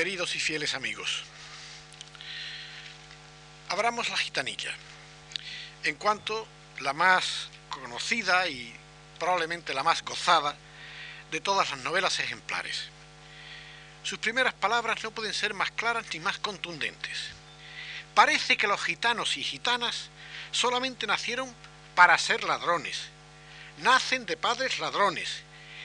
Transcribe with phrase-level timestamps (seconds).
[0.00, 1.24] queridos y fieles amigos.
[3.68, 4.72] Abramos la gitanilla.
[5.84, 8.74] En cuanto la más conocida y
[9.18, 10.56] probablemente la más gozada
[11.30, 12.88] de todas las novelas ejemplares.
[14.02, 17.18] Sus primeras palabras no pueden ser más claras ni más contundentes.
[18.14, 20.08] Parece que los gitanos y gitanas
[20.50, 21.54] solamente nacieron
[21.94, 23.10] para ser ladrones.
[23.82, 25.42] Nacen de padres ladrones,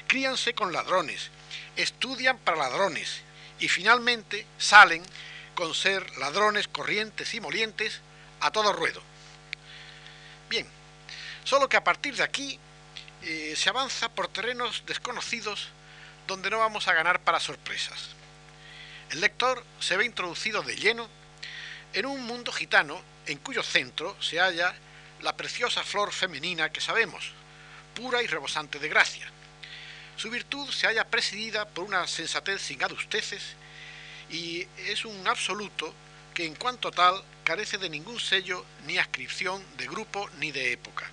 [0.08, 1.32] críanse con ladrones,
[1.76, 3.25] estudian para ladrones
[3.60, 5.04] y finalmente salen
[5.54, 8.02] con ser ladrones corrientes y molientes
[8.42, 9.02] a todo ruedo.
[10.50, 10.68] Bien,
[11.44, 12.60] solo que a partir de aquí
[13.24, 15.70] eh, se avanza por terrenos desconocidos
[16.28, 18.10] donde no vamos a ganar para sorpresas.
[19.12, 21.08] El lector se ve introducido de lleno
[21.94, 24.76] en un mundo gitano en cuyo centro se halla
[25.22, 27.32] la preciosa flor femenina que sabemos,
[27.94, 29.32] pura y rebosante de gracia.
[30.16, 33.56] Su virtud se halla presidida por una sensatez sin adusteces
[34.30, 35.94] y es un absoluto
[36.34, 41.10] que en cuanto tal carece de ningún sello ni ascripción de grupo ni de época.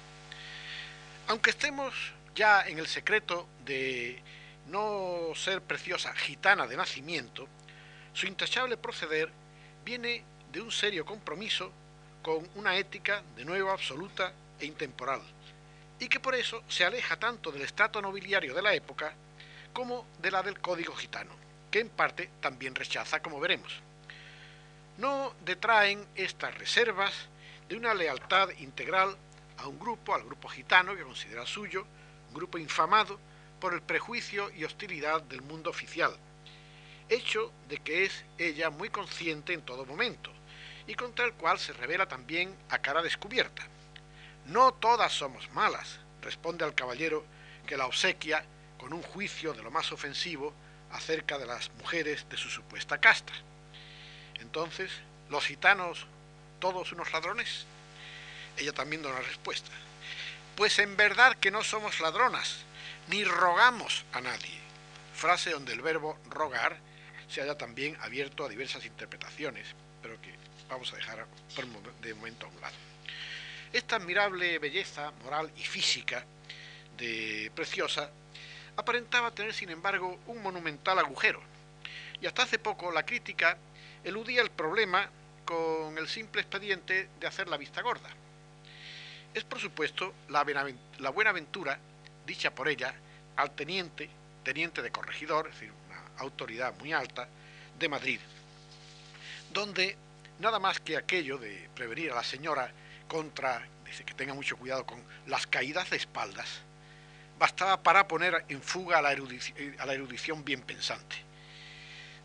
[1.29, 1.95] Aunque estemos
[2.35, 4.23] ya en el secreto de
[4.69, 7.49] no ser preciosa gitana de nacimiento,
[8.13, 9.31] su intachable proceder
[9.85, 11.73] viene de un serio compromiso
[12.23, 15.23] con una ética de nuevo absoluta e intemporal,
[16.03, 19.15] y que por eso se aleja tanto del estrato nobiliario de la época
[19.73, 21.31] como de la del código gitano,
[21.71, 23.73] que en parte también rechaza, como veremos.
[24.99, 27.13] No detraen estas reservas
[27.69, 29.17] de una lealtad integral
[29.59, 31.87] a un grupo, al grupo gitano que considera suyo,
[32.31, 33.21] un grupo infamado
[33.61, 36.17] por el prejuicio y hostilidad del mundo oficial,
[37.11, 40.33] hecho de que es ella muy consciente en todo momento,
[40.89, 43.69] y contra el cual se revela también a cara descubierta.
[44.47, 47.25] No todas somos malas, responde al caballero
[47.67, 48.45] que la obsequia
[48.79, 50.53] con un juicio de lo más ofensivo
[50.91, 53.33] acerca de las mujeres de su supuesta casta.
[54.41, 54.91] Entonces,
[55.31, 56.07] ¿los gitanos
[56.59, 57.67] todos unos ladrones?
[58.57, 59.71] Ella también da una respuesta.
[60.57, 62.59] Pues en verdad que no somos ladronas,
[63.09, 64.61] ni rogamos a nadie.
[65.15, 66.79] Frase donde el verbo rogar
[67.29, 69.69] se haya también abierto a diversas interpretaciones,
[70.03, 70.35] pero que
[70.69, 71.27] vamos a dejar
[72.03, 72.92] de momento a un lado.
[73.73, 76.25] Esta admirable belleza moral y física
[76.99, 78.11] de Preciosa
[78.77, 81.41] aparentaba tener, sin embargo, un monumental agujero,
[82.21, 83.57] y hasta hace poco la crítica
[84.05, 85.09] eludía el problema
[85.47, 88.11] con el simple expediente de hacer la vista gorda.
[89.33, 90.45] Es, por supuesto, la,
[90.99, 91.79] la buena aventura,
[92.27, 92.95] dicha por ella,
[93.37, 94.11] al teniente,
[94.45, 97.27] teniente de corregidor, es decir, una autoridad muy alta,
[97.79, 98.21] de Madrid,
[99.51, 99.97] donde
[100.41, 102.71] nada más que aquello de prevenir a la señora
[103.13, 106.63] contra, dice que tenga mucho cuidado con las caídas de espaldas,
[107.39, 111.17] bastaba para poner en fuga a la la erudición bien pensante.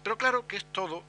[0.01, 1.03] Pero claro que es todo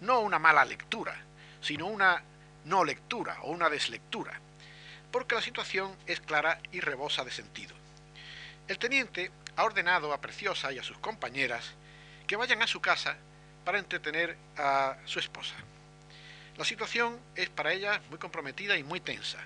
[0.00, 1.14] no una mala lectura,
[1.60, 2.22] sino una
[2.64, 4.40] no lectura o una deslectura,
[5.12, 7.74] porque la situación es clara y rebosa de sentido.
[8.66, 11.74] El teniente ha ordenado a Preciosa y a sus compañeras
[12.26, 13.18] que vayan a su casa
[13.62, 15.54] para entretener a su esposa.
[16.60, 19.38] La situación es para ella muy comprometida y muy tensa,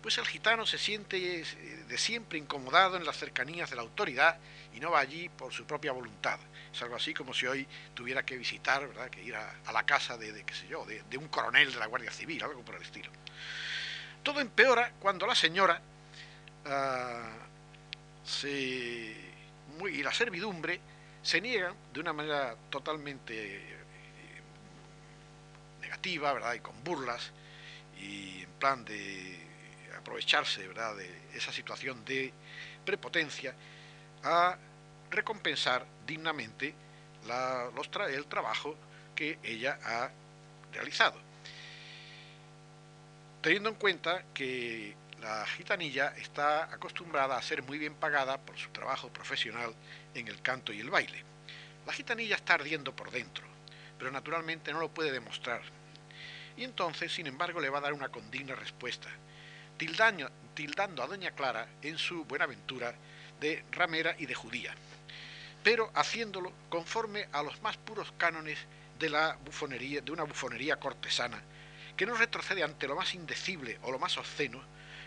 [0.00, 1.44] pues el gitano se siente
[1.86, 4.38] de siempre incomodado en las cercanías de la autoridad
[4.74, 6.38] y no va allí por su propia voluntad.
[6.72, 10.44] Es algo así como si hoy tuviera que visitar, que ir a, la casa de,
[10.46, 13.10] qué sé yo, de, un coronel de la Guardia Civil, algo por el estilo.
[14.22, 15.78] Todo empeora cuando la señora
[16.64, 17.32] ah,
[18.42, 20.80] y la servidumbre
[21.22, 23.75] se niegan de una manera totalmente eh,
[26.06, 27.32] Y con burlas
[28.00, 29.38] y en plan de
[29.98, 30.68] aprovecharse.
[30.68, 32.32] De esa situación de
[32.84, 33.54] prepotencia
[34.22, 34.56] a
[35.10, 36.74] recompensar dignamente
[37.74, 38.76] los el trabajo
[39.16, 40.10] que ella ha
[40.72, 41.18] realizado.
[43.42, 48.68] Teniendo en cuenta que la gitanilla está acostumbrada a ser muy bien pagada por su
[48.70, 49.74] trabajo profesional
[50.14, 51.24] en el canto y el baile.
[51.84, 53.44] La gitanilla está ardiendo por dentro,
[53.98, 55.62] pero naturalmente no lo puede demostrar.
[56.56, 59.08] Y entonces, sin embargo, le va a dar una condigna respuesta,
[59.76, 62.94] tildando a doña Clara en su buenaventura
[63.40, 64.74] de ramera y de judía,
[65.62, 68.58] pero haciéndolo conforme a los más puros cánones
[68.98, 71.42] de, la bufonería, de una bufonería cortesana,
[71.96, 74.62] que no retrocede ante lo más indecible o lo más obsceno,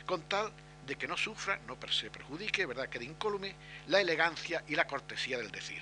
[0.06, 0.52] con tal
[0.86, 3.56] de que no sufra, no se perjudique, ¿verdad?, que de incólume
[3.88, 5.82] la elegancia y la cortesía del decir.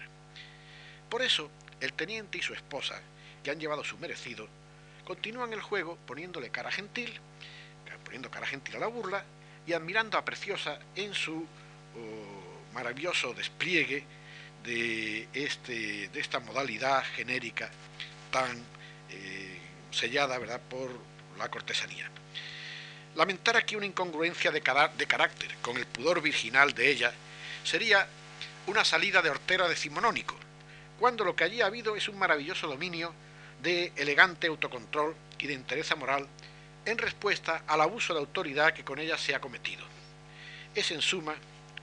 [1.09, 1.49] Por eso,
[1.79, 3.01] el teniente y su esposa,
[3.43, 4.47] que han llevado su merecido,
[5.07, 7.17] continúan el juego poniéndole cara gentil,
[8.03, 9.23] poniendo cara gentil a la burla
[9.65, 14.03] y admirando a Preciosa en su oh, maravilloso despliegue
[14.65, 17.69] de, este, de esta modalidad genérica
[18.31, 18.61] tan
[19.09, 19.57] eh,
[19.91, 20.59] sellada ¿verdad?
[20.69, 20.89] por
[21.37, 22.11] la cortesanía.
[23.15, 24.61] Lamentar aquí una incongruencia de,
[24.97, 27.13] de carácter con el pudor virginal de ella
[27.63, 28.05] sería
[28.67, 30.35] una salida de hortera decimonónico,
[30.99, 33.13] cuando lo que allí ha habido es un maravilloso dominio
[33.61, 36.27] de elegante autocontrol y de entereza moral
[36.85, 39.85] en respuesta al abuso de autoridad que con ella se ha cometido.
[40.73, 41.35] Es en suma,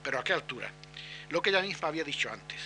[0.03, 0.71] pero a qué altura,
[1.29, 2.61] lo que ella misma había dicho antes.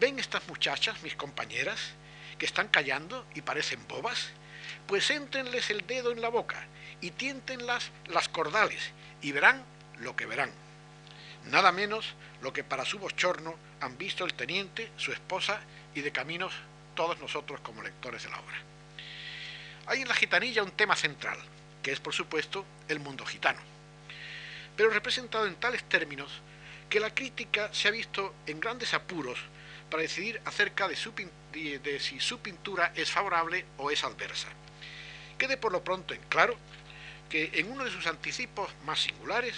[0.00, 1.92] ¿Ven estas muchachas, mis compañeras,
[2.38, 4.30] que están callando y parecen bobas?
[4.86, 6.66] Pues éntrenles el dedo en la boca
[7.00, 8.90] y tiéntenlas las cordales
[9.22, 9.62] y verán
[9.98, 10.50] lo que verán.
[11.50, 15.60] Nada menos lo que para su bochorno han visto el teniente, su esposa
[15.94, 16.52] y de caminos
[16.94, 18.58] todos nosotros como lectores de la obra.
[19.86, 21.38] Hay en la gitanilla un tema central,
[21.82, 23.60] que es por supuesto el mundo gitano,
[24.76, 26.30] pero representado en tales términos
[26.88, 29.38] que la crítica se ha visto en grandes apuros
[29.90, 30.96] para decidir acerca de,
[32.00, 34.48] si su pintura es favorable o es adversa.
[35.38, 36.56] Quede por lo pronto en claro
[37.28, 39.56] que en uno de sus anticipos más singulares,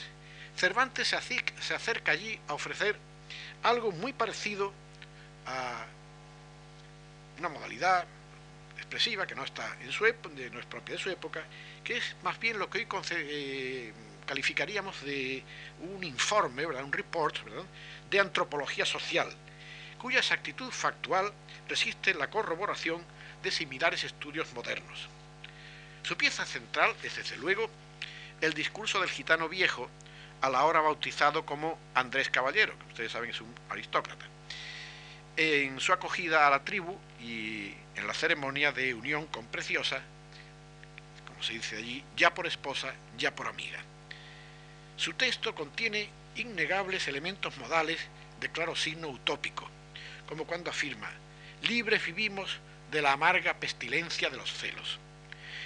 [0.57, 2.97] Cervantes se acerca allí a ofrecer
[3.63, 4.73] algo muy parecido
[5.47, 5.87] a
[7.43, 8.05] una modalidad
[8.77, 11.43] expresiva que no está en su no es propia de su época,
[11.83, 13.93] que es más bien lo que hoy eh,
[14.25, 15.43] calificaríamos de
[15.81, 17.37] un informe, un report
[18.09, 19.29] de antropología social,
[19.99, 21.33] cuya exactitud factual
[21.69, 23.03] resiste la corroboración
[23.43, 25.09] de similares estudios modernos.
[26.05, 27.69] Su pieza central es, desde luego,
[28.41, 29.91] el discurso del gitano viejo,
[30.43, 34.27] a la hora bautizado como Andrés Caballero, que ustedes saben es un aristócrata,
[35.37, 40.03] en su acogida a la tribu y en la ceremonia de unión con Preciosa,
[41.27, 43.81] como se dice allí, ya por esposa, ya por amiga.
[44.97, 47.99] Su texto contiene innegables elementos modales
[48.41, 49.69] de claro signo utópico,
[50.29, 51.11] como cuando afirma,
[51.63, 52.59] libres vivimos
[52.91, 54.99] de la amarga pestilencia de los celos.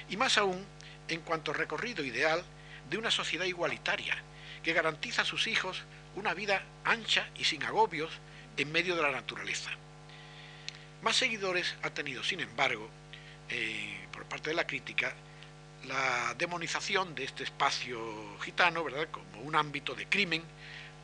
[0.09, 0.65] Y más aún,
[1.09, 2.45] en cuanto recorrido ideal
[2.91, 4.17] de una sociedad igualitaria,
[4.63, 5.83] que garantiza a sus hijos
[6.17, 8.11] una vida ancha y sin agobios
[8.57, 9.71] en medio de la naturaleza.
[11.07, 12.91] Más seguidores ha tenido, sin embargo,
[13.49, 15.15] eh, por parte de la crítica,
[15.85, 20.43] la demonización de este espacio gitano, ¿verdad?, como un ámbito de crimen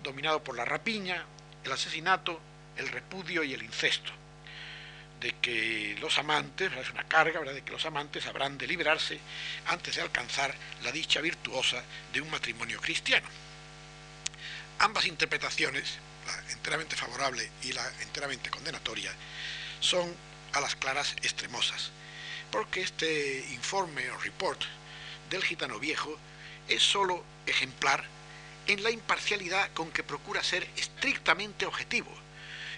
[0.03, 1.25] dominado por la rapiña,
[1.63, 2.41] el asesinato,
[2.77, 4.11] el repudio y el incesto.
[5.21, 9.21] De que los amantes, es una carga, de que los amantes habrán de liberarse
[9.67, 10.53] antes de alcanzar
[10.83, 11.81] la dicha virtuosa
[12.13, 13.29] de un matrimonio cristiano.
[14.81, 15.97] Ambas interpretaciones,
[16.27, 19.15] la enteramente favorable y la enteramente condenatoria,
[19.83, 20.15] son
[20.55, 21.93] a las claras extremosas
[22.53, 24.61] porque este informe o report
[25.31, 26.17] del gitano viejo
[26.69, 28.05] es sólo ejemplar
[28.67, 32.13] en la imparcialidad con que procura ser estrictamente objetivo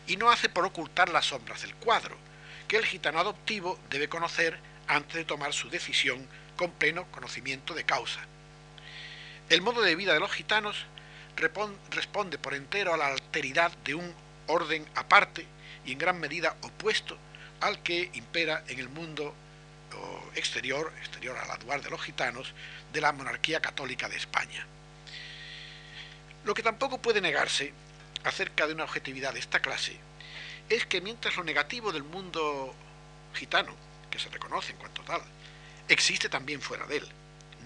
[0.07, 2.17] y no hace por ocultar las sombras del cuadro,
[2.69, 7.85] que el gitano adoptivo debe conocer antes de tomar su decisión con pleno conocimiento de
[7.85, 8.21] causa.
[9.49, 10.87] El modo de vida de los gitanos
[11.91, 14.15] responde por entero a la alteridad de un
[14.47, 15.47] orden aparte
[15.85, 17.19] y en gran medida opuesto
[17.61, 19.35] al que impera en el mundo
[20.35, 22.53] exterior, exterior al aduar de los gitanos,
[22.93, 24.67] de la monarquía católica de España.
[26.45, 27.73] Lo que tampoco puede negarse
[28.25, 29.97] acerca de una objetividad de esta clase
[30.69, 32.75] es que mientras lo negativo del mundo
[33.35, 33.75] gitano,
[34.11, 35.23] que se reconoce en cuanto tal,
[35.89, 37.09] existe también fuera de él,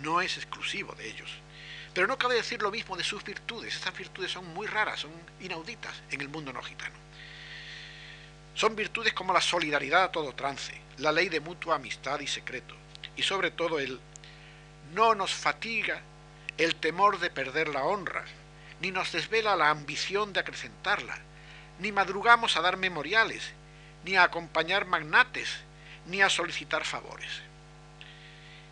[0.01, 1.31] no es exclusivo de ellos.
[1.95, 5.13] Pero no cabe decir lo mismo de sus virtudes, estas virtudes son muy raras, son
[5.41, 6.98] inauditas en el mundo no gitano.
[8.59, 12.75] Son virtudes como la solidaridad a todo trance, la ley de mutua amistad y secreto,
[13.15, 14.01] y sobre todo el
[14.95, 16.01] no nos fatiga
[16.57, 18.25] el temor de perder la honra,
[18.81, 21.21] ni nos desvela la ambición de acrecentarla,
[21.79, 23.53] ni madrugamos a dar memoriales,
[24.05, 25.49] ni a acompañar magnates,
[26.07, 27.31] ni a solicitar favores.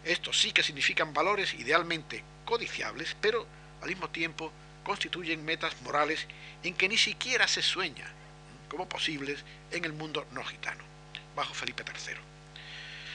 [0.03, 3.47] Estos sí que significan valores idealmente codiciables, pero
[3.81, 4.51] al mismo tiempo
[4.83, 6.27] constituyen metas morales
[6.65, 8.16] en que ni siquiera se sueña
[8.77, 10.85] como posibles en el mundo no gitano,
[11.35, 12.15] bajo Felipe III.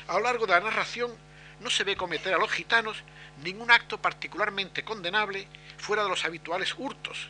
[0.07, 1.15] A lo largo de la narración
[1.59, 2.97] no se ve cometer a los gitanos
[3.43, 7.27] ningún acto particularmente condenable fuera de los habituales hurtos,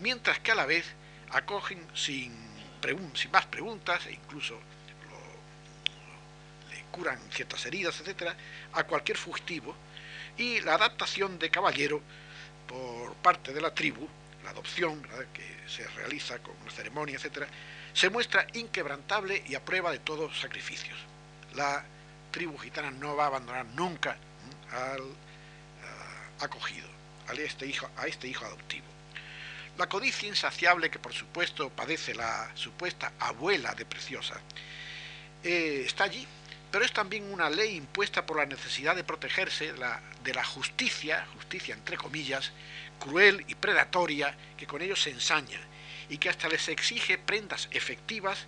[0.00, 0.84] mientras que a la vez
[1.30, 2.34] acogen sin,
[3.14, 4.58] sin más preguntas e incluso
[6.72, 8.32] le curan ciertas heridas, etc.,
[8.72, 9.76] a cualquier fugitivo,
[10.36, 12.02] y la adaptación de caballero
[12.66, 14.08] por parte de la tribu,
[14.44, 17.46] la adopción que se realiza con una ceremonia, etc.,
[17.92, 20.96] se muestra inquebrantable y a prueba de todos sacrificios.
[21.54, 21.84] La
[22.30, 24.16] tribu gitana no va a abandonar nunca
[24.72, 25.02] al
[26.40, 26.88] acogido,
[27.28, 28.86] a este, hijo, a este hijo adoptivo.
[29.78, 34.40] La codicia insaciable que por supuesto padece la supuesta abuela de Preciosa
[35.42, 36.26] eh, está allí,
[36.70, 41.74] pero es también una ley impuesta por la necesidad de protegerse de la justicia, justicia
[41.74, 42.52] entre comillas,
[43.00, 45.58] cruel y predatoria que con ellos se ensaña
[46.08, 48.46] y que hasta les exige prendas efectivas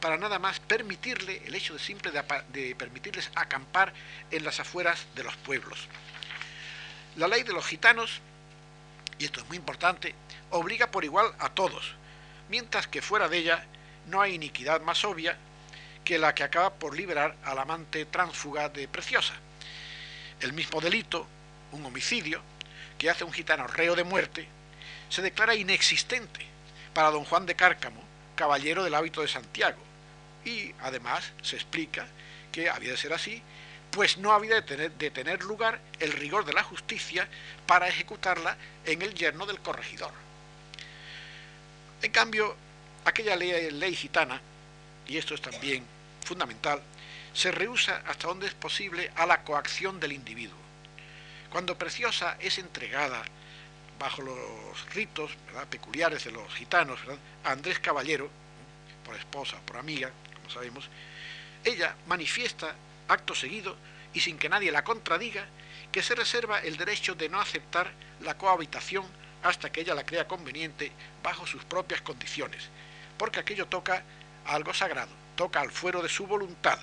[0.00, 3.92] para nada más permitirle el hecho de simple de, permitirles acampar
[4.32, 5.86] en las afueras de los pueblos.
[7.16, 8.20] La ley de los gitanos,
[9.18, 10.14] y esto es muy importante,
[10.50, 11.94] obliga por igual a todos,
[12.48, 13.64] mientras que fuera de ella
[14.06, 15.36] no hay iniquidad más obvia
[16.04, 19.34] que la que acaba por liberar al amante tránsfuga de Preciosa.
[20.40, 21.26] El mismo delito,
[21.70, 22.42] un homicidio,
[23.02, 24.46] que hace un gitano reo de muerte,
[25.08, 26.46] se declara inexistente
[26.94, 28.00] para don Juan de Cárcamo,
[28.36, 29.82] caballero del hábito de Santiago,
[30.44, 32.06] y además se explica
[32.52, 33.42] que había de ser así,
[33.90, 37.26] pues no había de tener, de tener lugar el rigor de la justicia
[37.66, 40.12] para ejecutarla en el yerno del corregidor.
[42.02, 42.54] En cambio,
[43.04, 44.40] aquella ley, ley gitana,
[45.08, 45.84] y esto es también
[46.24, 46.80] fundamental,
[47.34, 50.61] se rehúsa hasta donde es posible a la coacción del individuo.
[51.52, 53.22] Cuando Preciosa es entregada
[53.98, 55.32] bajo los ritos
[55.68, 56.98] peculiares de los gitanos
[57.44, 58.30] a Andrés Caballero,
[59.04, 60.88] por esposa, por amiga, como sabemos,
[61.62, 62.74] ella manifiesta
[63.06, 63.76] acto seguido
[64.14, 65.44] y sin que nadie la contradiga
[65.92, 67.92] que se reserva el derecho de no aceptar
[68.22, 69.04] la cohabitación
[69.42, 70.90] hasta que ella la crea conveniente
[71.22, 72.70] bajo sus propias condiciones,
[73.18, 74.04] porque aquello toca
[74.46, 76.78] a algo sagrado, toca al fuero de su voluntad,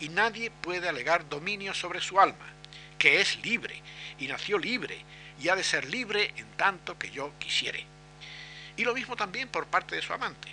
[0.00, 2.54] y nadie puede alegar dominio sobre su alma,
[2.98, 3.80] que es libre,
[4.18, 4.98] y nació libre,
[5.40, 7.84] y ha de ser libre en tanto que yo quisiere.
[8.76, 10.48] Y lo mismo también por parte de su amante,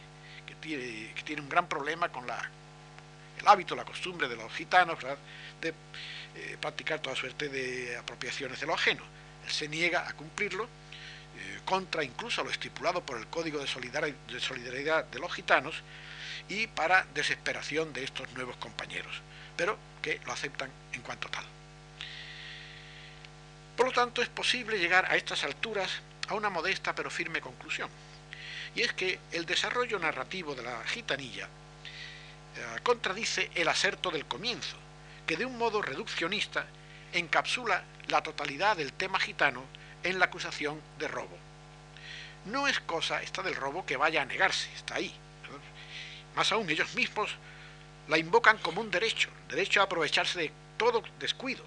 [0.45, 2.49] que tiene, que tiene un gran problema con la,
[3.39, 4.99] el hábito, la costumbre de los gitanos
[5.61, 9.03] de eh, practicar toda suerte de apropiaciones de lo ajeno.
[9.45, 15.05] Él se niega a cumplirlo, eh, contra incluso lo estipulado por el Código de Solidaridad
[15.05, 15.75] de los Gitanos,
[16.49, 19.13] y para desesperación de estos nuevos compañeros,
[19.55, 21.45] pero que lo aceptan en cuanto tal.
[23.75, 25.89] Por lo tanto, es posible llegar a estas alturas
[26.27, 27.89] a una modesta pero firme conclusión,
[28.75, 34.77] y es que el desarrollo narrativo de la gitanilla eh, contradice el aserto del comienzo,
[35.25, 36.65] que de un modo reduccionista
[37.13, 39.63] encapsula la totalidad del tema gitano
[40.03, 41.37] en la acusación de robo.
[42.45, 45.13] No es cosa esta del robo que vaya a negarse, está ahí.
[46.35, 47.29] Más aún, ellos mismos
[48.07, 51.63] la invocan como un derecho, derecho a aprovecharse de todo descuido,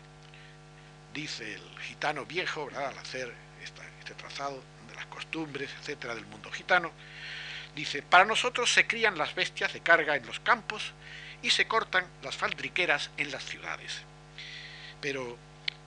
[1.14, 6.90] dice el gitano viejo, al hacer este trazado de las costumbres, etcétera, del mundo gitano,
[7.75, 10.92] dice, para nosotros se crían las bestias de carga en los campos
[11.40, 14.02] y se cortan las faldriqueras en las ciudades.
[15.00, 15.38] Pero,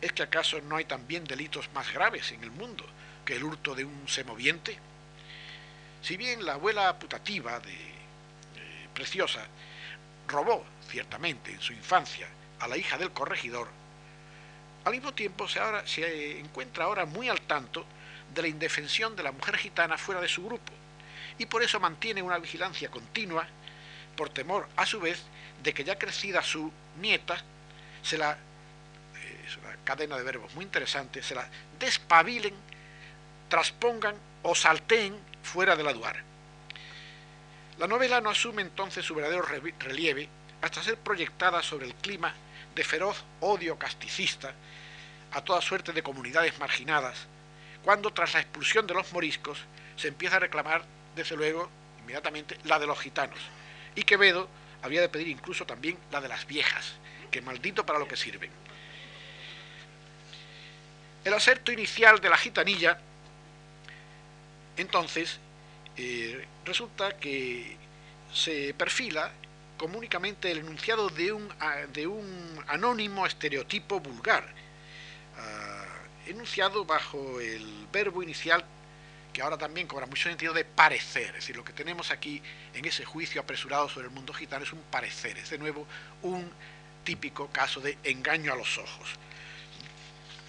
[0.01, 2.85] ¿es que acaso no hay también delitos más graves en el mundo
[3.25, 4.77] que el hurto de un semoviente?
[6.01, 9.45] Si bien la abuela putativa de, de Preciosa
[10.27, 12.27] robó, ciertamente, en su infancia
[12.59, 13.69] a la hija del corregidor,
[14.87, 17.85] al mismo tiempo se, ahora, se encuentra ahora muy al tanto
[18.33, 20.71] de la indefensión de la mujer gitana fuera de su grupo
[21.37, 23.45] y por eso mantiene una vigilancia continua
[24.15, 25.21] por temor a su vez
[25.61, 27.37] de que ya crecida su nieta
[28.01, 32.55] se la eh, es una cadena de verbos muy interesante se la despabilen
[33.49, 36.23] transpongan o salteen fuera del aduar
[37.77, 39.43] la novela no asume entonces su verdadero
[39.79, 40.29] relieve
[40.61, 42.33] hasta ser proyectada sobre el clima
[42.73, 44.53] de feroz odio casticista
[45.31, 47.27] a toda suerte de comunidades marginadas,
[47.83, 49.59] cuando tras la expulsión de los moriscos
[49.95, 50.83] se empieza a reclamar,
[51.15, 51.69] desde luego,
[52.01, 53.39] inmediatamente, la de los gitanos,
[53.95, 54.47] y Quevedo
[54.81, 56.93] había de pedir incluso también la de las viejas,
[57.31, 58.51] que maldito para lo que sirven.
[61.23, 62.99] El aserto inicial de la gitanilla,
[64.77, 65.39] entonces,
[65.97, 67.75] eh, resulta que
[68.31, 69.31] se perfila
[69.77, 71.49] como únicamente el enunciado de un,
[71.93, 74.47] de un anónimo estereotipo vulgar,
[76.25, 78.65] Enunciado bajo el verbo inicial
[79.31, 82.41] que ahora también cobra mucho sentido de parecer, es decir, lo que tenemos aquí
[82.73, 85.85] en ese juicio apresurado sobre el mundo gitano es un parecer, es de nuevo
[86.23, 86.51] un
[87.03, 89.09] típico caso de engaño a los ojos,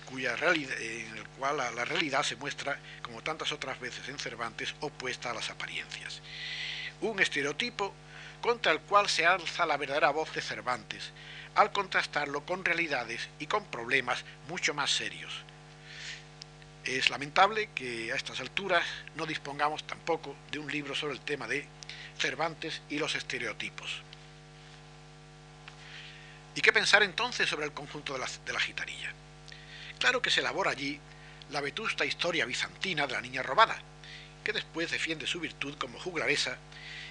[0.07, 4.19] cuya realidad, en el cual la, la realidad se muestra, como tantas otras veces en
[4.19, 6.23] Cervantes, opuesta a las apariencias.
[7.03, 7.95] Un estereotipo
[8.41, 11.13] contra el cual se alza la verdadera voz de Cervantes,
[11.59, 15.33] al contrastarlo con realidades y con problemas mucho más serios.
[16.85, 18.87] Es lamentable que a estas alturas
[19.17, 21.67] no dispongamos tampoco de un libro sobre el tema de
[22.17, 24.03] Cervantes y los estereotipos.
[26.55, 29.13] ¿Y qué pensar entonces sobre el conjunto de la, de la gitanilla?
[29.99, 31.01] Claro que se elabora allí
[31.51, 33.77] la vetusta historia bizantina de la niña robada,
[34.45, 36.57] que después defiende su virtud como juglaresa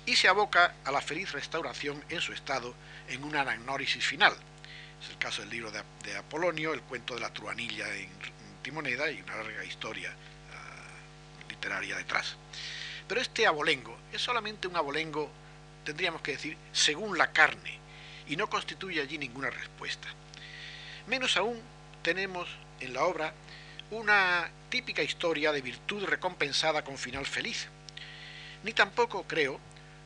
[0.05, 2.73] y se aboca a la feliz restauración en su estado
[3.07, 4.33] en una anagnórisis final.
[5.01, 8.09] Es el caso del libro de, Apolonio, el cuento de la truanilla en
[8.61, 12.35] Timoneda y una larga historia ah, literaria detrás.
[13.07, 15.31] Pero este abolengo es solamente un abolengo,
[15.83, 17.79] tendríamos que decir, según la carne,
[18.27, 20.07] y no constituye allí ninguna respuesta.
[21.07, 21.61] Menos aún
[22.01, 22.49] tenemos
[22.79, 23.33] en la obra
[23.91, 27.67] una típica historia de virtud recompensada con final feliz,
[28.63, 29.59] ni tampoco, creo,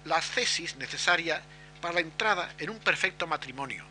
[0.06, 1.42] la cesis necesaria
[1.82, 3.84] para la entrada en un perfecto matrimonio,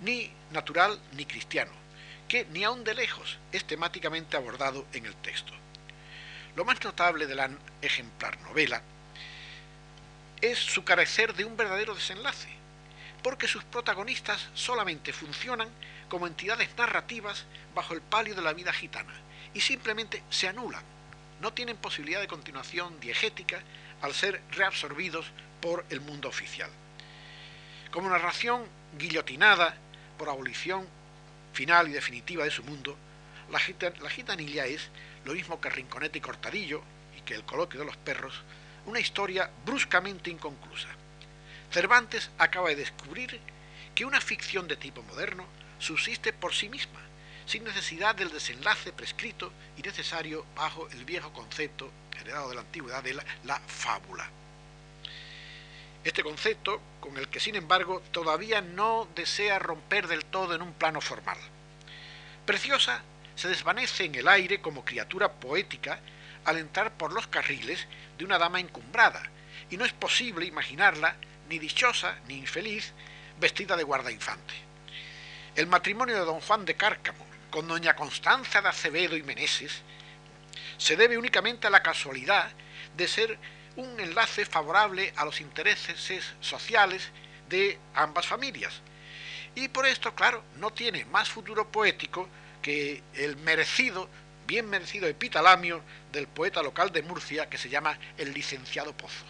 [0.00, 1.72] ni natural ni cristiano,
[2.26, 5.52] que ni aun de lejos es temáticamente abordado en el texto.
[6.56, 8.82] Lo más notable de la ejemplar novela
[10.40, 12.48] es su carecer de un verdadero desenlace,
[13.22, 15.68] porque sus protagonistas solamente funcionan
[16.08, 19.14] como entidades narrativas bajo el palio de la vida gitana
[19.54, 20.82] y simplemente se anulan,
[21.40, 23.60] no tienen posibilidad de continuación diegética
[24.02, 25.26] al ser reabsorbidos
[25.60, 26.70] por el mundo oficial.
[27.90, 28.66] Como narración
[28.98, 29.74] guillotinada
[30.18, 30.86] por abolición
[31.54, 32.96] final y definitiva de su mundo,
[33.50, 33.58] la,
[34.10, 34.90] gitanilla es,
[35.24, 36.82] lo mismo que Rinconete y Cortadillo
[37.16, 38.42] y que el coloquio de los perros,
[38.84, 40.88] una historia bruscamente inconclusa.
[41.70, 43.40] Cervantes acaba de descubrir
[43.94, 45.46] que una ficción de tipo moderno
[45.78, 47.00] subsiste por sí misma,
[47.46, 51.90] sin necesidad del desenlace prescrito y necesario bajo el viejo concepto
[52.20, 54.28] heredado de la antigüedad de la fábula.
[56.08, 60.72] Este concepto, con el que sin embargo todavía no desea romper del todo en un
[60.72, 61.36] plano formal.
[62.46, 63.02] Preciosa
[63.36, 66.00] se desvanece en el aire como criatura poética
[66.46, 67.86] al entrar por los carriles
[68.16, 69.22] de una dama encumbrada,
[69.68, 71.14] y no es posible imaginarla
[71.50, 72.94] ni dichosa ni infeliz
[73.38, 74.54] vestida de guarda infante.
[75.56, 79.82] El matrimonio de don Juan de Cárcamo con doña Constanza de Acevedo y Meneses
[80.78, 82.50] se debe únicamente a la casualidad
[82.96, 83.38] de ser
[83.78, 87.10] un enlace favorable a los intereses sociales
[87.48, 88.80] de ambas familias.
[89.54, 92.28] Y por esto, claro, no tiene más futuro poético
[92.60, 94.08] que el merecido,
[94.48, 99.24] bien merecido epitalamio del poeta local de Murcia que se llama el licenciado Pozo.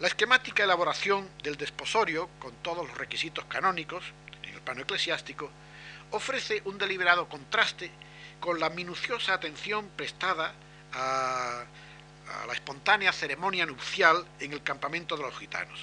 [0.00, 4.04] La esquemática elaboración del desposorio, con todos los requisitos canónicos,
[4.42, 5.50] en el plano eclesiástico,
[6.10, 7.92] ofrece un deliberado contraste
[8.40, 10.52] con la minuciosa atención prestada
[10.92, 11.64] a
[12.28, 15.80] a la espontánea ceremonia nupcial en el campamento de los gitanos.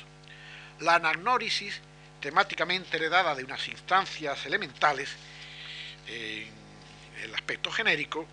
[0.79, 1.79] La anagnórisis,
[2.19, 5.15] temáticamente heredada de unas instancias elementales,
[6.07, 6.51] en
[7.23, 8.27] el aspecto genérico,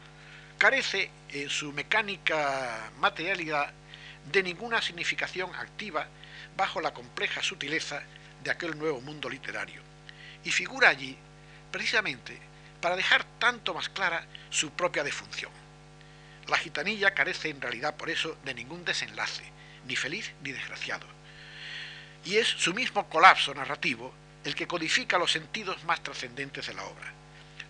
[0.59, 3.73] carece en su mecánica materialidad
[4.31, 6.07] de ninguna significación activa
[6.57, 8.03] bajo la compleja sutileza
[8.43, 9.81] de aquel nuevo mundo literario,
[10.45, 11.17] y figura allí
[11.71, 12.39] precisamente
[12.81, 15.62] para dejar tanto más clara su propia defunción.
[16.49, 19.45] La gitanilla carece en realidad por eso de ningún desenlace,
[19.87, 21.07] ni feliz ni desgraciado.
[22.25, 24.13] Y es su mismo colapso narrativo
[24.45, 27.13] el que codifica los sentidos más trascendentes de la obra,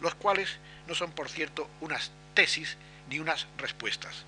[0.00, 2.76] los cuales no son, por cierto, unas tesis
[3.08, 4.24] ni unas respuestas,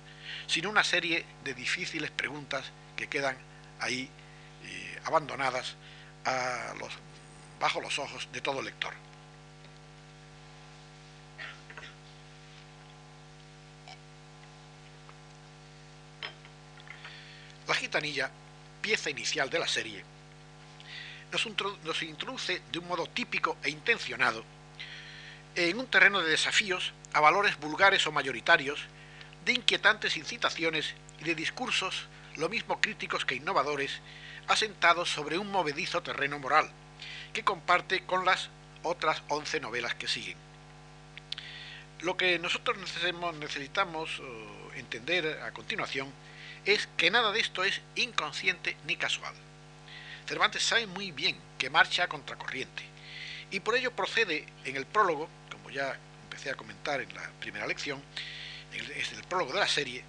[0.47, 3.37] sino una serie de difíciles preguntas que quedan
[3.79, 4.09] ahí
[4.63, 5.75] eh, abandonadas
[7.59, 8.93] bajo los ojos de todo lector.
[17.67, 18.29] La gitanilla,
[18.81, 20.03] pieza inicial de la serie,
[21.31, 24.43] nos, introduce de un modo típico e intencionado
[25.55, 28.79] en un terreno de desafíos a valores vulgares o mayoritarios,
[29.45, 34.01] de inquietantes incitaciones y de discursos lo mismo críticos que innovadores,
[34.47, 36.69] asentados sobre un movedizo terreno moral,
[37.33, 38.49] que comparte con las
[38.83, 40.37] otras once novelas que siguen.
[42.01, 46.11] Lo que nosotros necesitamos eh, entender a continuación
[46.65, 49.33] es que nada de esto es inconsciente ni casual.
[50.27, 52.83] Cervantes sabe muy bien que marcha a contracorriente
[53.51, 57.67] y por ello procede en el prólogo, como ya empecé a comentar en la primera
[57.67, 58.01] lección,
[58.73, 60.03] es el prólogo de la serie,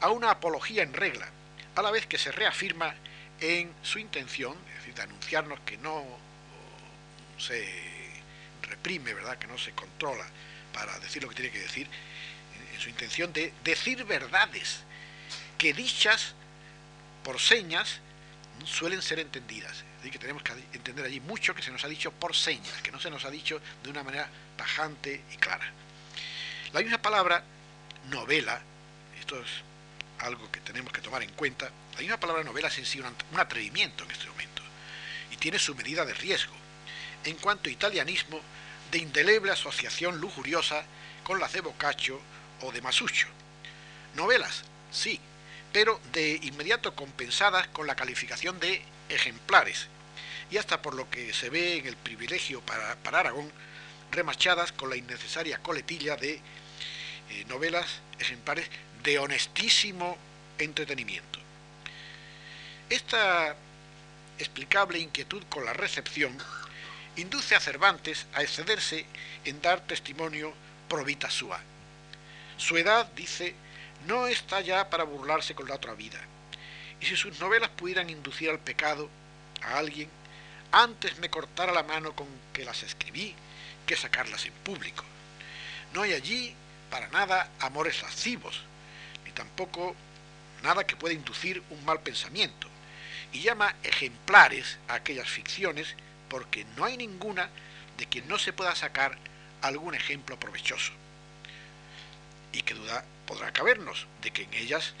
[0.00, 1.28] a una apología en regla,
[1.76, 2.94] a la vez que se reafirma
[3.40, 6.04] en su intención, es decir, de anunciarnos que no
[7.38, 7.68] se
[8.62, 9.38] reprime, ¿verdad?
[9.38, 10.26] que no se controla
[10.72, 11.86] para decir lo que tiene que decir,
[12.72, 14.80] en su intención de decir verdades
[15.62, 16.34] que dichas
[17.22, 18.00] por señas
[18.64, 19.84] suelen ser entendidas.
[19.98, 22.90] Decir, que tenemos que entender allí mucho que se nos ha dicho por señas, que
[22.90, 25.70] no se nos ha dicho de una manera tajante y clara.
[26.72, 27.44] La misma palabra
[28.10, 28.60] novela,
[29.20, 29.48] esto es
[30.18, 33.38] algo que tenemos que tomar en cuenta, la misma palabra novela es en sí un
[33.38, 34.62] atrevimiento en este momento
[35.30, 36.54] y tiene su medida de riesgo
[37.22, 38.40] en cuanto a italianismo
[38.90, 40.82] de indeleble asociación lujuriosa
[41.22, 42.20] con las de Boccaccio
[42.62, 43.28] o de Masuccio.
[44.16, 45.20] Novelas sí,
[45.72, 49.88] pero de inmediato compensadas con la calificación de ejemplares,
[50.50, 53.50] y hasta por lo que se ve en el privilegio para, Aragón,
[54.10, 56.34] remachadas con la innecesaria coletilla de
[57.30, 57.86] eh, novelas
[58.18, 58.68] ejemplares
[59.02, 60.18] de honestísimo
[60.58, 61.38] entretenimiento.
[62.90, 63.56] Esta
[64.38, 66.36] explicable inquietud con la recepción
[67.16, 69.06] induce a Cervantes a excederse
[69.44, 70.52] en dar testimonio
[70.88, 71.60] probita sua.
[72.58, 73.54] Su edad, dice,
[74.06, 76.20] no está ya para burlarse con la otra vida.
[77.00, 79.08] Y si sus novelas pudieran inducir al pecado
[79.62, 80.08] a alguien,
[80.70, 83.34] antes me cortara la mano con que las escribí
[83.86, 85.04] que sacarlas en público.
[85.92, 86.54] No hay allí
[86.90, 88.60] para nada amores lascivos,
[89.24, 89.94] ni tampoco
[90.62, 92.68] nada que pueda inducir un mal pensamiento,
[93.32, 95.94] y llama ejemplares a aquellas ficciones
[96.28, 97.50] porque no hay ninguna
[97.98, 99.18] de quien no se pueda sacar
[99.60, 100.92] algún ejemplo provechoso.
[102.52, 104.92] Y qué duda podrá cabernos de que en ellas,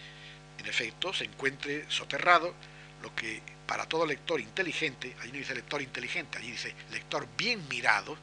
[0.56, 2.54] en efecto, se encuentre soterrado
[3.02, 7.68] lo que para todo lector inteligente, allí no dice lector inteligente, allí dice lector bien
[7.68, 8.16] mirado,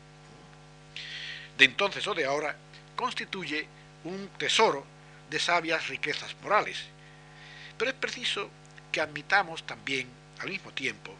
[1.56, 2.56] de entonces o de ahora,
[2.96, 3.68] constituye
[4.06, 4.84] un tesoro
[5.30, 6.86] de sabias riquezas morales.
[7.78, 8.50] Pero es preciso
[8.92, 11.14] que admitamos también, al mismo tiempo,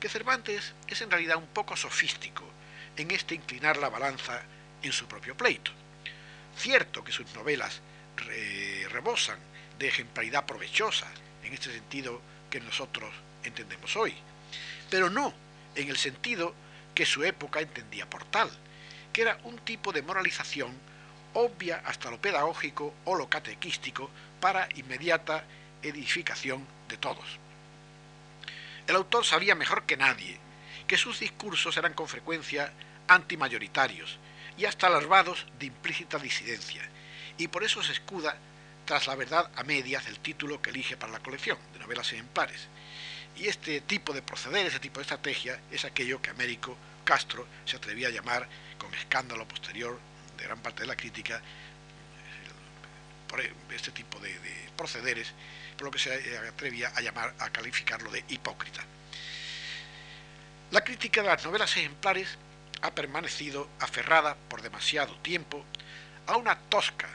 [0.00, 2.48] que Cervantes es en realidad un poco sofístico
[2.96, 4.40] en este inclinar la balanza
[4.82, 5.70] en su propio pleito.
[6.56, 7.82] Cierto que sus novelas
[8.16, 9.38] rebosan
[9.78, 11.08] de ejemplaridad provechosa,
[11.42, 12.20] en este sentido
[12.50, 14.14] que nosotros entendemos hoy,
[14.90, 15.32] pero no
[15.74, 16.54] en el sentido
[16.94, 18.50] que su época entendía por tal,
[19.12, 20.72] que era un tipo de moralización
[21.34, 25.44] obvia hasta lo pedagógico o lo catequístico para inmediata
[25.82, 27.38] edificación de todos.
[28.86, 30.38] El autor sabía mejor que nadie
[30.86, 32.72] que sus discursos eran con frecuencia
[33.08, 34.18] antimayoritarios
[34.58, 36.82] y hasta alarvados de implícita disidencia,
[37.38, 38.36] y por eso se escuda
[38.84, 42.68] tras la verdad a medias del título que elige para la colección de novelas ejemplares.
[43.36, 47.76] Y este tipo de proceder, ese tipo de estrategia, es aquello que Américo Castro se
[47.76, 49.98] atrevía a llamar, con escándalo posterior
[50.36, 51.40] de gran parte de la crítica,
[53.28, 55.32] por este tipo de, de procederes
[55.82, 58.84] lo que se atrevía a llamar, a calificarlo de hipócrita.
[60.70, 62.38] La crítica de las novelas ejemplares
[62.80, 65.64] ha permanecido aferrada por demasiado tiempo
[66.26, 67.08] a una tosca,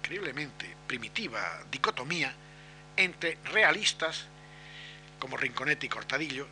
[0.00, 2.32] increíblemente primitiva dicotomía
[2.96, 4.24] entre realistas,
[5.18, 6.46] como Rinconetti y Cortadillo,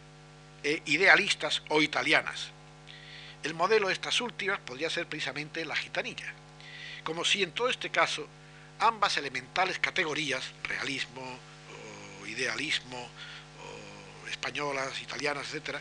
[0.63, 2.51] e idealistas o italianas.
[3.43, 6.33] El modelo de estas últimas podría ser precisamente la gitanilla,
[7.05, 8.27] como si en todo este caso
[8.81, 11.39] ambas elementales categorías, realismo,
[12.27, 13.09] idealismo,
[14.31, 15.79] españolas, italianas, etc.,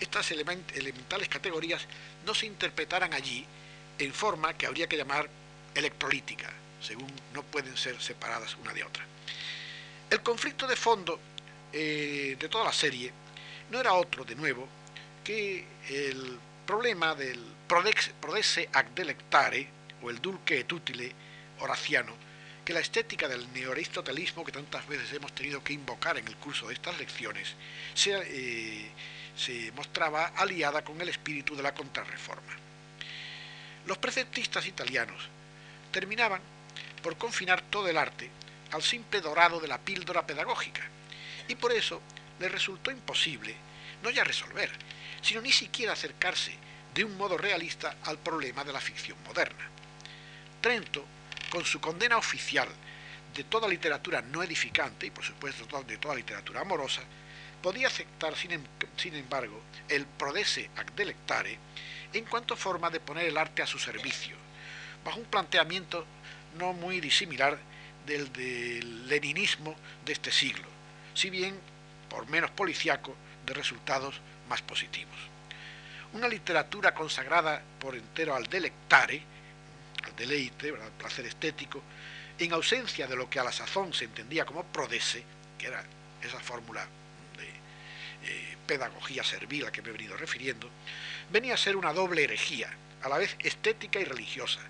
[0.00, 1.86] estas elementales categorías
[2.26, 3.46] no se interpretaran allí
[3.98, 5.28] en forma que habría que llamar
[5.74, 6.52] electrolítica,
[6.86, 9.04] según no pueden ser separadas una de otra.
[10.08, 11.18] El conflicto de fondo
[11.72, 13.12] eh, de toda la serie
[13.70, 14.68] no era otro, de nuevo,
[15.24, 19.68] que el problema del prodesse ac delectare,
[20.02, 21.10] o el dulce et utile
[21.58, 22.14] horaciano,
[22.64, 26.68] que la estética del neoaristotelismo que tantas veces hemos tenido que invocar en el curso
[26.68, 27.54] de estas lecciones
[27.94, 28.90] se, eh,
[29.36, 32.54] se mostraba aliada con el espíritu de la contrarreforma.
[33.86, 35.28] Los preceptistas italianos
[35.92, 36.40] terminaban
[37.06, 38.28] por confinar todo el arte
[38.72, 40.82] al simple dorado de la píldora pedagógica,
[41.46, 42.02] y por eso
[42.40, 43.54] les resultó imposible
[44.02, 44.72] no ya resolver,
[45.22, 46.58] sino ni siquiera acercarse
[46.92, 49.70] de un modo realista al problema de la ficción moderna.
[50.60, 51.04] Trento
[51.48, 52.66] con su condena oficial
[53.36, 57.02] de toda literatura no edificante y por supuesto de toda literatura amorosa,
[57.62, 58.64] podía aceptar sin, em,
[59.14, 61.56] embargo el prodesse ac delectare
[62.12, 64.34] en cuanto forma de poner el arte a su servicio,
[65.04, 66.04] bajo un planteamiento
[66.58, 67.58] no muy disimilar
[68.06, 70.66] del del leninismo de este siglo,
[71.14, 71.58] si bien
[72.08, 73.14] por menos policiaco
[73.44, 75.16] de resultados más positivos.
[76.12, 79.22] Una literatura consagrada por entero al delectare,
[80.16, 80.90] deleite, ¿verdad?
[80.96, 81.82] placer estético,
[82.38, 85.24] en ausencia de lo que a la sazón se entendía como prodese,
[85.58, 85.82] que era
[86.22, 86.86] esa fórmula
[87.36, 87.48] de
[88.30, 90.70] eh, pedagogía servil a que me he venido refiriendo,
[91.30, 92.70] venía a ser una doble herejía,
[93.02, 94.60] a la vez estética y religiosa.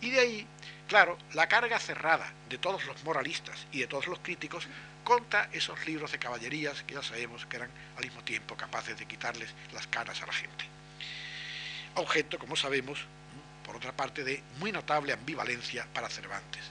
[0.00, 0.46] Y de ahí,
[0.88, 4.66] claro, la carga cerrada de todos los moralistas y de todos los críticos
[5.04, 9.06] contra esos libros de caballerías que ya sabemos que eran al mismo tiempo capaces de
[9.06, 10.64] quitarles las caras a la gente.
[11.94, 13.00] Objeto, como sabemos,
[13.64, 16.64] por otra parte, de muy notable ambivalencia para Cervantes.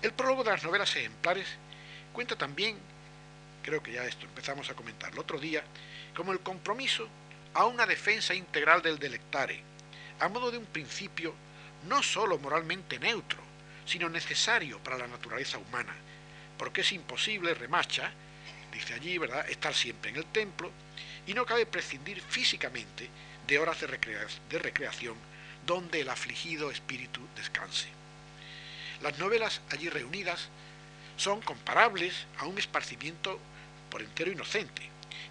[0.00, 1.46] El prólogo de las novelas ejemplares
[2.12, 2.78] cuenta también,
[3.62, 5.62] creo que ya esto empezamos a comentar el otro día,
[6.14, 7.08] como el compromiso
[7.54, 9.62] a una defensa integral del delectare,
[10.20, 11.34] a modo de un principio
[11.88, 13.38] no sólo moralmente neutro,
[13.86, 15.94] sino necesario para la naturaleza humana,
[16.58, 18.12] porque es imposible, remacha,
[18.72, 20.70] dice allí, ¿verdad?, estar siempre en el templo,
[21.26, 23.08] y no cabe prescindir físicamente
[23.46, 25.16] de horas de, de recreación
[25.66, 27.88] donde el afligido espíritu descanse.
[29.02, 30.48] Las novelas allí reunidas
[31.16, 33.38] son comparables a un esparcimiento
[33.90, 34.82] por entero inocente,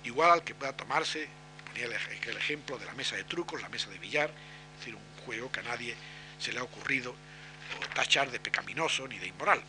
[0.04, 1.28] igual al que pueda tomarse,
[1.66, 5.26] ponía el ejemplo de la mesa de trucos, la mesa de billar, es decir, un
[5.26, 5.96] juego que a nadie
[6.40, 7.16] se le ha ocurrido
[7.94, 9.62] tachar de pecaminoso ni de inmoral.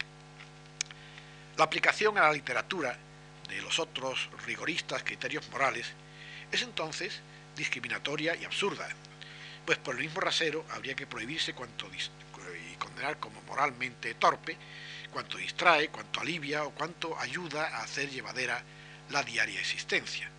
[1.56, 2.96] La aplicación a la literatura
[3.48, 5.92] de los otros rigoristas criterios morales
[6.50, 7.20] es entonces
[7.56, 8.88] discriminatoria y absurda,
[9.66, 14.56] pues por el mismo rasero habría que prohibirse cuanto y condenar como moralmente torpe
[15.10, 18.62] cuanto distrae, cuanto alivia o cuanto ayuda a hacer llevadera
[19.10, 20.30] la diaria existencia.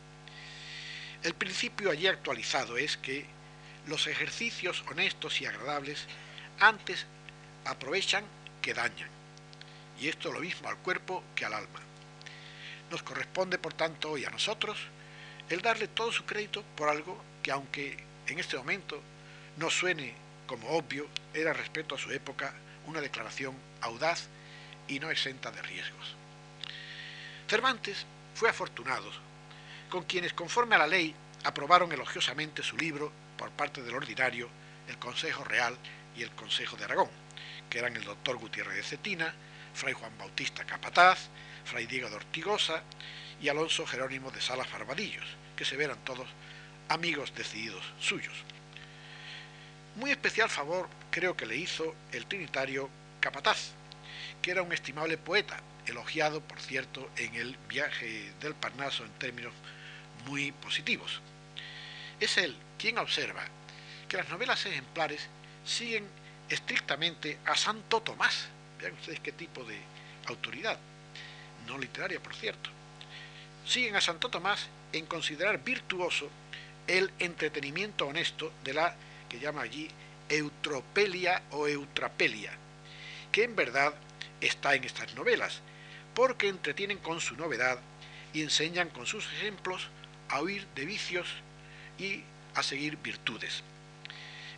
[1.23, 3.25] El principio allí actualizado es que
[3.87, 6.05] los ejercicios honestos y agradables
[6.59, 7.05] antes
[7.65, 8.23] aprovechan
[8.61, 9.09] que dañan,
[9.99, 11.79] y esto lo mismo al cuerpo que al alma.
[12.89, 14.77] Nos corresponde, por tanto, hoy a nosotros
[15.49, 19.01] el darle todo su crédito por algo que, aunque en este momento
[19.57, 20.13] no suene
[20.47, 22.53] como obvio, era respecto a su época
[22.87, 24.27] una declaración audaz
[24.87, 26.15] y no exenta de riesgos.
[27.47, 29.09] Cervantes fue afortunado
[29.89, 31.13] con quienes, conforme a la ley,
[31.43, 33.11] aprobaron elogiosamente su libro
[33.41, 34.47] por parte del ordinario,
[34.87, 35.75] el Consejo Real
[36.15, 37.09] y el Consejo de Aragón,
[37.71, 39.33] que eran el doctor Gutiérrez de Cetina,
[39.73, 41.29] fray Juan Bautista Capataz,
[41.65, 42.83] fray Diego de Ortigosa
[43.41, 45.25] y Alonso Jerónimo de Salas Barbadillos,
[45.55, 46.27] que se verán todos
[46.87, 48.35] amigos decididos suyos.
[49.95, 53.71] Muy especial favor creo que le hizo el trinitario Capataz,
[54.39, 59.53] que era un estimable poeta, elogiado, por cierto, en el viaje del Parnaso en términos
[60.27, 61.21] muy positivos.
[62.19, 63.43] Es él quien observa
[64.09, 65.21] que las novelas ejemplares
[65.63, 66.07] siguen
[66.49, 68.47] estrictamente a Santo Tomás.
[68.79, 69.77] Vean ustedes qué tipo de
[70.25, 70.79] autoridad,
[71.67, 72.71] no literaria, por cierto.
[73.67, 76.27] Siguen a Santo Tomás en considerar virtuoso
[76.87, 78.95] el entretenimiento honesto de la
[79.29, 79.87] que llama allí
[80.27, 82.51] eutropelia o eutrapelia,
[83.31, 83.93] que en verdad
[84.41, 85.61] está en estas novelas,
[86.15, 87.79] porque entretienen con su novedad
[88.33, 89.87] y enseñan con sus ejemplos
[90.29, 91.27] a huir de vicios
[91.99, 92.23] y
[92.55, 93.63] a seguir virtudes.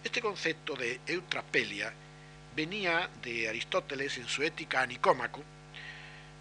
[0.04, 1.94] Este concepto de eutrapelia
[2.56, 5.44] venía de Aristóteles en su Ética a Nicómaco,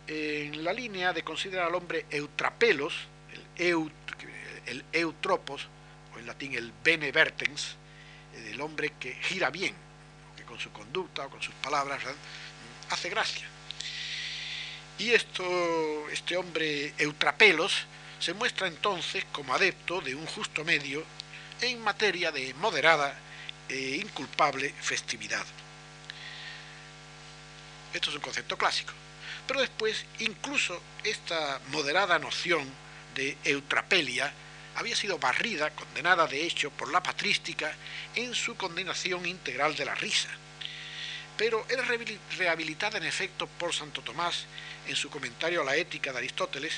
[0.06, 2.94] en la línea de considerar al hombre eutrapelos,
[3.56, 5.68] el, eutropos,
[6.14, 7.76] o en latín el benevertens,
[8.34, 9.74] el hombre que gira bien,
[10.36, 12.02] que con su conducta o con sus palabras
[12.90, 13.46] hace gracia.
[14.98, 17.86] Y esto, este hombre Eutrapelos
[18.18, 21.02] se muestra entonces como adepto de un justo medio
[21.70, 23.14] en materia de moderada
[23.68, 25.44] e inculpable festividad.
[27.92, 28.92] Esto es un concepto clásico.
[29.46, 32.68] Pero después, incluso esta moderada noción
[33.14, 34.32] de eutrapelia
[34.76, 37.74] había sido barrida, condenada de hecho por la patrística
[38.14, 40.28] en su condenación integral de la risa
[41.36, 41.82] pero era
[42.38, 44.44] rehabilitada en efecto por Santo Tomás
[44.86, 46.74] en su comentario a la ética de Aristóteles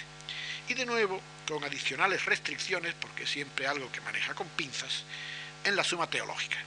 [0.68, 5.04] y de nuevo con adicionales restricciones, porque siempre algo que maneja con pinzas,
[5.64, 6.58] en la suma teológica.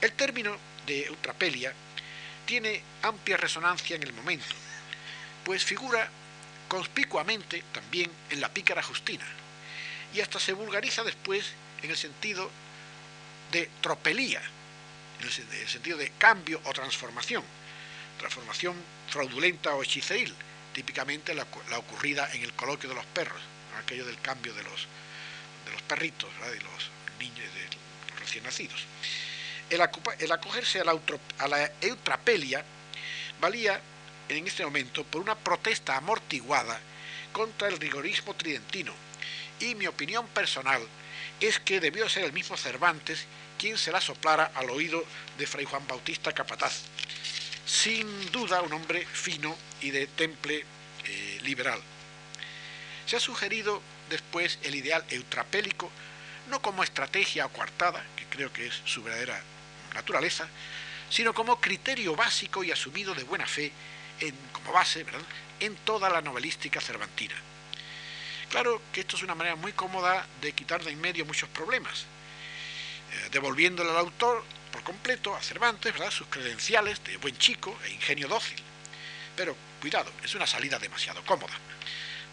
[0.00, 1.72] El término de eutrapelia
[2.44, 4.54] tiene amplia resonancia en el momento,
[5.44, 6.08] pues figura
[6.68, 9.26] conspicuamente también en la pícara Justina,
[10.14, 11.52] y hasta se vulgariza después
[11.82, 12.50] en el sentido
[13.50, 14.42] de tropelía,
[15.20, 17.44] en el sentido de cambio o transformación,
[18.18, 18.74] transformación
[19.08, 20.34] fraudulenta o hechiceril,
[20.72, 23.40] típicamente la, ocurrida en el coloquio de los perros,
[23.78, 24.86] aquello del cambio de los,
[25.66, 28.84] de los perritos, de los niños, de los recién nacidos.
[29.70, 30.98] El, acogerse a la,
[31.38, 32.64] a la eutrapelia
[33.40, 33.80] valía
[34.28, 36.78] en este momento por una protesta amortiguada
[37.32, 38.94] contra el rigorismo tridentino,
[39.60, 40.82] y mi opinión personal
[41.40, 43.26] es que debió ser el mismo Cervantes
[43.58, 45.04] quien se la soplara al oído
[45.38, 46.82] de Fray Juan Bautista Capataz.
[47.66, 50.64] Sin duda un hombre fino y de temple
[51.04, 51.80] eh, liberal.
[53.06, 55.90] Se ha sugerido después el ideal eutrapélico,
[56.48, 59.42] no como estrategia coartada, que creo que es su verdadera
[59.94, 60.48] naturaleza,
[61.10, 63.70] sino como criterio básico y asumido de buena fe
[64.20, 65.04] en, como base
[65.60, 67.34] en toda la novelística cervantina.
[68.48, 72.02] Claro que esto es una manera muy cómoda de quitar de en medio muchos problemas,
[73.12, 74.44] eh, devolviéndole al autor
[74.82, 76.10] completo a Cervantes ¿verdad?
[76.10, 78.60] sus credenciales de buen chico e ingenio dócil.
[79.36, 81.54] Pero cuidado, es una salida demasiado cómoda,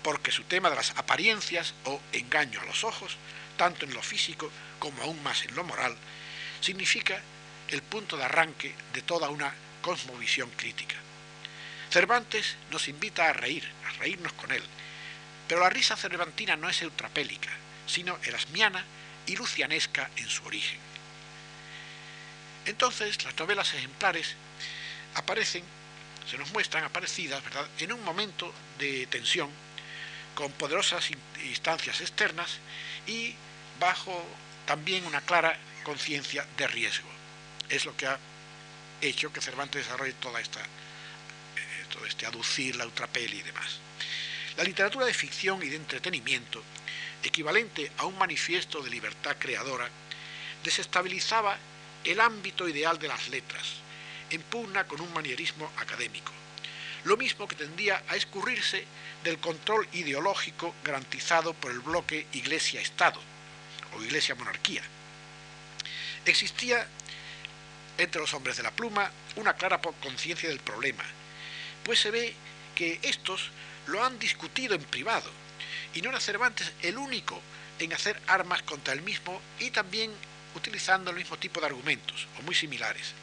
[0.03, 3.17] porque su tema de las apariencias o engaño a los ojos,
[3.57, 5.95] tanto en lo físico como aún más en lo moral,
[6.61, 7.21] significa
[7.69, 10.95] el punto de arranque de toda una cosmovisión crítica.
[11.89, 14.63] Cervantes nos invita a reír, a reírnos con él,
[15.47, 17.49] pero la risa cervantina no es eutrapélica,
[17.87, 18.85] sino erasmiana
[19.25, 20.88] y lucianesca en su origen.
[22.69, 24.35] Entonces, las novelas ejemplares
[25.15, 25.63] aparecen,
[26.29, 29.49] se nos muestran aparecidas, ¿verdad?, en un momento de tensión,
[30.35, 31.09] con poderosas
[31.43, 32.59] instancias externas
[33.07, 33.33] y
[33.79, 34.23] bajo
[34.67, 37.09] también una clara conciencia de riesgo.
[37.69, 38.19] Es lo que ha
[39.01, 43.79] hecho que Cervantes desarrolle toda esta, eh, todo este aducir, la ultrapeli y demás.
[44.57, 46.63] La literatura de ficción y de entretenimiento,
[47.23, 49.89] equivalente a un manifiesto de libertad creadora,
[50.63, 51.57] desestabilizaba
[52.03, 53.75] el ámbito ideal de las letras,
[54.29, 56.31] en pugna con un manierismo académico,
[57.03, 58.85] lo mismo que tendía a escurrirse
[59.23, 63.19] del control ideológico garantizado por el bloque Iglesia-Estado
[63.95, 64.83] o Iglesia-Monarquía.
[66.25, 66.87] Existía
[67.97, 71.03] entre los hombres de la pluma una clara conciencia del problema,
[71.83, 72.33] pues se ve
[72.75, 73.51] que estos
[73.87, 75.29] lo han discutido en privado,
[75.93, 77.41] y no era Cervantes el único
[77.79, 80.11] en hacer armas contra el mismo y también
[80.55, 83.13] utilizando el mismo tipo de argumentos, o muy similares.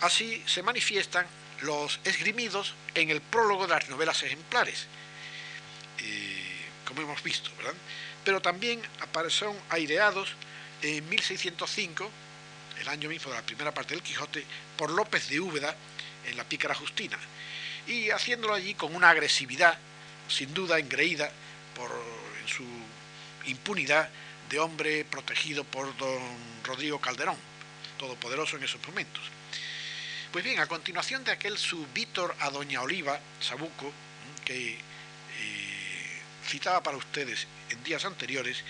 [0.00, 1.26] Así se manifiestan
[1.60, 4.86] los esgrimidos en el prólogo de las novelas ejemplares,
[5.98, 7.74] eh, como hemos visto, ¿verdad?
[8.24, 10.30] Pero también aparecieron aireados
[10.82, 12.10] en 1605,
[12.80, 14.44] el año mismo de la primera parte del Quijote,
[14.76, 15.74] por López de Úbeda
[16.26, 17.18] en la Pícara Justina,
[17.86, 19.78] y haciéndolo allí con una agresividad,
[20.28, 21.30] sin duda engreída
[21.74, 21.90] por
[22.40, 22.64] en su
[23.46, 24.08] impunidad
[24.48, 26.22] de hombre protegido por don
[26.64, 27.36] Rodrigo Calderón,
[27.98, 29.22] todopoderoso en esos momentos.
[30.32, 33.92] Pues bien, a continuación de aquel su Víctor a Doña Oliva, Sabuco,
[34.44, 38.64] que eh, citaba para ustedes en días anteriores,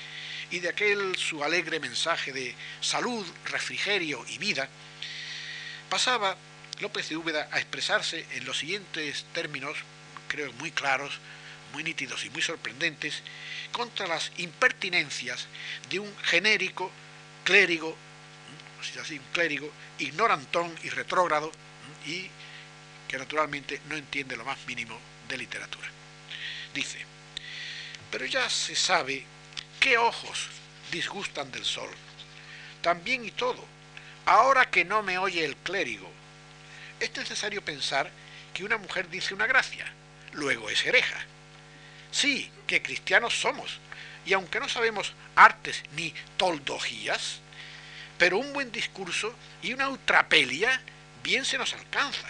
[0.51, 4.69] y de aquel su alegre mensaje de salud, refrigerio y vida,
[5.89, 6.37] pasaba
[6.81, 9.79] López de Úbeda a expresarse en los siguientes términos,
[10.29, 11.19] creo muy claros,
[11.75, 13.23] muy nítidos y muy sorprendentes,
[13.73, 15.47] contra las impertinencias
[15.91, 16.91] de un genérico
[17.45, 17.97] clérigo
[19.01, 21.51] así, un clérigo, ignorantón y retrógrado,
[22.07, 22.29] y
[23.09, 25.89] que naturalmente no entiende lo más mínimo de literatura.
[26.75, 27.05] Dice,
[28.11, 29.25] pero ya se sabe
[29.81, 30.49] qué ojos
[30.93, 31.91] disgustan del sol.
[32.83, 33.65] También y todo,
[34.27, 36.11] ahora que no me oye el clérigo,
[37.01, 38.11] es necesario pensar
[38.53, 39.87] que una mujer dice una gracia,
[40.33, 41.25] luego es hereja.
[42.15, 43.81] Sí, que cristianos somos,
[44.25, 47.41] y aunque no sabemos artes ni toldogías,
[48.17, 50.81] pero un buen discurso y una ultrapelia
[51.25, 52.29] bien se nos alcanza,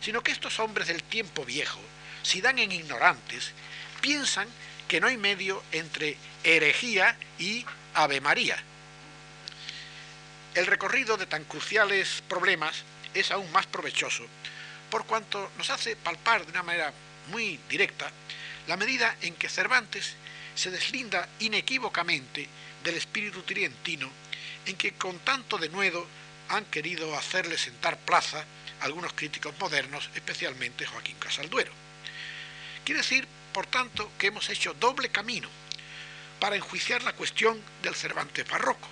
[0.00, 1.80] sino que estos hombres del tiempo viejo,
[2.22, 3.52] si dan en ignorantes,
[4.00, 4.48] piensan
[4.88, 8.56] que no hay medio entre herejía y Ave María.
[10.54, 14.24] El recorrido de tan cruciales problemas es aún más provechoso,
[14.90, 16.94] por cuanto nos hace palpar de una manera
[17.28, 18.10] muy directa
[18.70, 20.14] la medida en que Cervantes
[20.54, 22.46] se deslinda inequívocamente
[22.84, 24.08] del espíritu trientino
[24.64, 26.06] en que con tanto denuedo
[26.50, 28.44] han querido hacerle sentar plaza
[28.82, 31.72] algunos críticos modernos, especialmente Joaquín Casalduero.
[32.84, 35.48] Quiere decir, por tanto, que hemos hecho doble camino
[36.38, 38.86] para enjuiciar la cuestión del Cervantes barroco,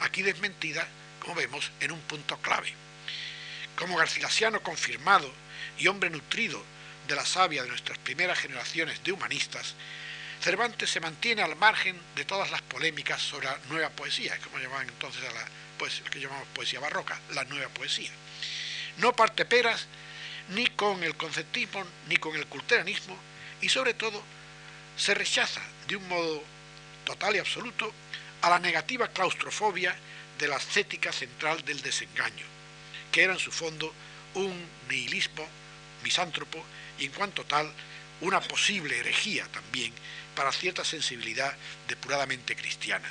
[0.00, 0.84] aquí desmentida,
[1.20, 2.74] como vemos, en un punto clave.
[3.76, 5.32] Como garcilasiano confirmado
[5.78, 6.60] y hombre nutrido
[7.08, 9.74] de la savia de nuestras primeras generaciones de humanistas,
[10.42, 14.88] Cervantes se mantiene al margen de todas las polémicas sobre la nueva poesía, como llamaban
[14.88, 15.46] entonces a la
[16.10, 18.10] que llamamos poesía barroca, la nueva poesía.
[18.98, 19.86] No parte peras
[20.50, 23.16] ni con el conceptismo ni con el culteranismo
[23.60, 24.22] y sobre todo
[24.96, 26.42] se rechaza de un modo
[27.04, 27.92] total y absoluto
[28.42, 29.94] a la negativa claustrofobia
[30.38, 32.46] de la ascética central del desengaño,
[33.10, 33.92] que era en su fondo
[34.34, 35.46] un nihilismo
[36.02, 36.64] misántropo
[37.02, 37.70] y en cuanto tal
[38.20, 39.92] una posible herejía también
[40.36, 41.52] para cierta sensibilidad
[41.88, 43.10] depuradamente cristiana.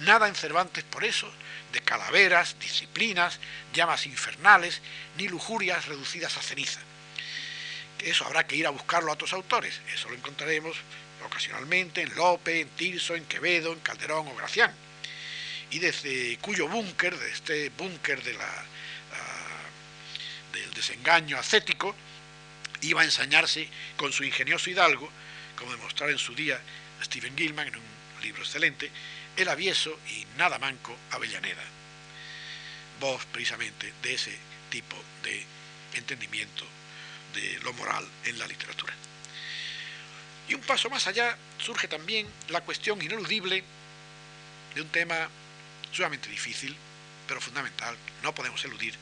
[0.00, 1.32] Nada en Cervantes por eso
[1.72, 3.38] de calaveras, disciplinas,
[3.72, 4.80] llamas infernales,
[5.16, 6.80] ni lujurias reducidas a ceniza.
[8.00, 9.80] Eso habrá que ir a buscarlo a otros autores.
[9.94, 10.76] Eso lo encontraremos
[11.24, 14.74] ocasionalmente en Lope, en Tirso, en Quevedo, en Calderón o Gracián.
[15.70, 18.36] Y desde cuyo búnker, de este búnker del
[20.74, 21.94] desengaño ascético,
[22.82, 25.10] iba a ensañarse con su ingenioso hidalgo
[25.56, 26.60] como demostrará en su día
[27.02, 28.90] Stephen Gilman en un libro excelente,
[29.36, 31.62] El avieso y nada manco Avellaneda.
[33.00, 34.36] Voz precisamente de ese
[34.70, 35.44] tipo de
[35.94, 36.66] entendimiento
[37.34, 38.92] de lo moral en la literatura.
[40.48, 43.62] Y un paso más allá surge también la cuestión ineludible
[44.74, 45.28] de un tema
[45.92, 46.74] sumamente difícil,
[47.26, 48.94] pero fundamental, no podemos eludir,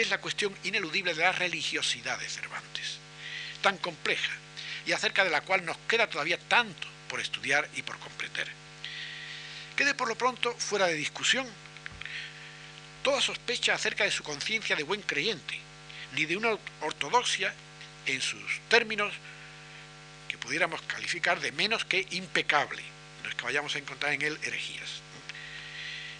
[0.00, 2.98] es la cuestión ineludible de la religiosidad de Cervantes,
[3.62, 4.32] tan compleja
[4.86, 8.48] y acerca de la cual nos queda todavía tanto por estudiar y por comprender.
[9.76, 11.46] Quede por lo pronto fuera de discusión
[13.02, 15.58] toda sospecha acerca de su conciencia de buen creyente,
[16.14, 17.54] ni de una ortodoxia
[18.06, 19.12] en sus términos
[20.28, 22.82] que pudiéramos calificar de menos que impecable.
[23.22, 25.00] No es que vayamos a encontrar en él herejías,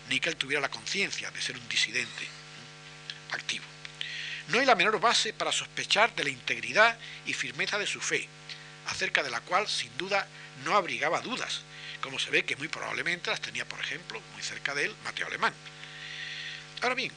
[0.09, 2.39] ni que él tuviera la conciencia de ser un disidente
[3.33, 3.65] activo.
[4.49, 8.27] No hay la menor base para sospechar de la integridad y firmeza de su fe,
[8.87, 10.27] acerca de la cual sin duda
[10.65, 11.63] no abrigaba dudas,
[12.01, 15.27] como se ve que muy probablemente las tenía, por ejemplo, muy cerca de él, Mateo
[15.27, 15.53] Alemán.
[16.81, 17.13] Ahora bien,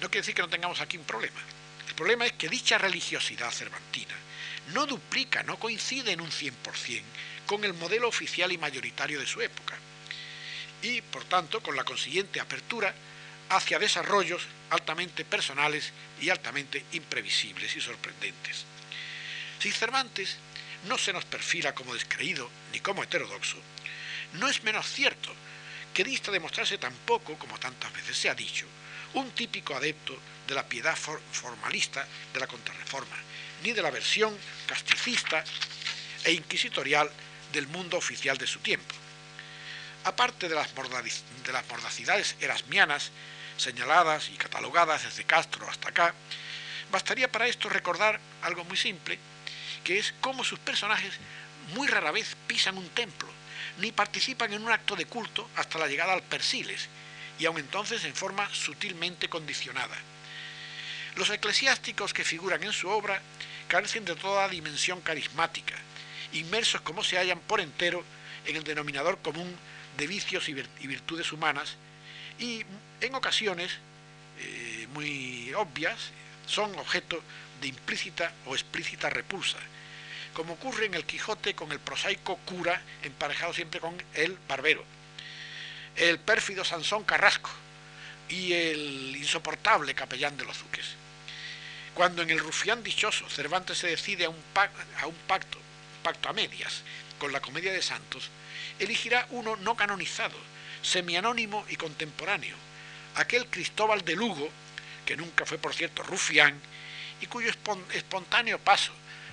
[0.00, 1.40] no quiere decir que no tengamos aquí un problema.
[1.86, 4.14] El problema es que dicha religiosidad cervantina
[4.72, 7.02] no duplica, no coincide en un 100%
[7.46, 9.74] con el modelo oficial y mayoritario de su época,
[10.82, 12.94] y por tanto con la consiguiente apertura
[13.48, 18.64] hacia desarrollos altamente personales y altamente imprevisibles y sorprendentes.
[19.58, 20.36] Si Cervantes
[20.88, 23.56] no se nos perfila como descreído ni como heterodoxo,
[24.34, 25.34] no es menos cierto
[25.92, 28.66] que dista de mostrarse tampoco, como tantas veces se ha dicho,
[29.14, 30.16] un típico adepto
[30.46, 33.16] de la piedad formalista de la contrarreforma,
[33.62, 35.42] ni de la versión casticista
[36.24, 37.10] e inquisitorial
[37.52, 38.94] del mundo oficial de su tiempo.
[40.04, 43.10] Aparte de las, de las mordacidades erasmianas
[43.58, 46.14] señaladas y catalogadas desde Castro hasta acá,
[46.90, 49.18] bastaría para esto recordar algo muy simple,
[49.84, 51.14] que es cómo sus personajes
[51.74, 53.28] muy rara vez pisan un templo,
[53.78, 56.88] ni participan en un acto de culto hasta la llegada al Persiles,
[57.38, 59.96] y aun entonces en forma sutilmente condicionada.
[61.16, 63.20] Los eclesiásticos que figuran en su obra
[63.68, 65.74] carecen de toda dimensión carismática,
[66.32, 68.04] inmersos como se hallan por entero
[68.46, 69.54] en el denominador común
[69.96, 70.54] de vicios y
[70.86, 71.76] virtudes humanas,
[72.38, 72.64] y
[73.00, 73.72] en ocasiones
[74.38, 76.10] eh, muy obvias
[76.46, 77.20] son objeto
[77.60, 79.58] de implícita o explícita repulsa,
[80.32, 84.84] como ocurre en el Quijote con el prosaico cura emparejado siempre con el barbero,
[85.96, 87.50] el pérfido Sansón Carrasco
[88.28, 90.94] y el insoportable capellán de los duques.
[91.94, 94.40] Cuando en el rufián dichoso Cervantes se decide a un,
[95.00, 95.58] a un pacto,
[96.02, 96.82] pacto a medias,
[97.18, 98.30] con la comedia de Santos,
[98.78, 100.38] elegirá uno no canonizado,
[100.82, 102.56] semianónimo y contemporáneo,
[103.16, 104.48] aquel Cristóbal de Lugo,
[105.04, 106.58] que nunca fue por cierto rufián,
[107.20, 107.50] y cuyo
[107.92, 108.92] espontáneo paso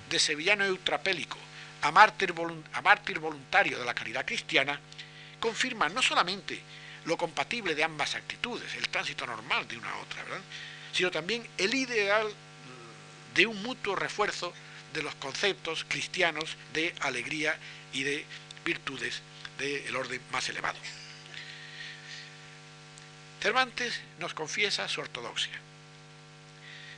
[0.10, 1.38] de sevillano eutrapélico
[1.82, 2.34] a mártir,
[2.74, 4.80] a mártir voluntario de la caridad cristiana,
[5.40, 6.60] confirma no solamente
[7.06, 10.24] lo compatible de ambas actitudes, el tránsito normal de una a otra,
[10.92, 12.28] sino también el ideal
[13.36, 14.54] de un mutuo refuerzo
[14.94, 17.58] de los conceptos cristianos de alegría
[17.94, 18.26] y de
[18.64, 19.22] virtudes
[19.60, 20.80] del orden más elevado.
[23.46, 25.54] Cervantes nos confiesa su ortodoxia,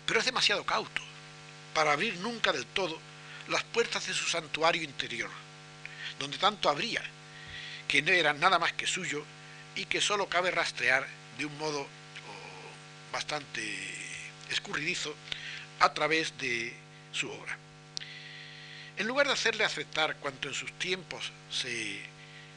[0.06, 1.02] pero es demasiado cauto
[1.74, 2.98] para abrir nunca del todo
[3.50, 5.30] las puertas de su santuario interior,
[6.18, 7.04] donde tanto habría
[7.86, 9.26] que no era nada más que suyo
[9.76, 11.06] y que sólo cabe rastrear
[11.38, 13.62] de un modo oh, bastante
[14.50, 15.14] escurridizo
[15.82, 16.74] a través de
[17.12, 17.58] su obra.
[18.96, 22.00] En lugar de hacerle aceptar cuanto en sus tiempos se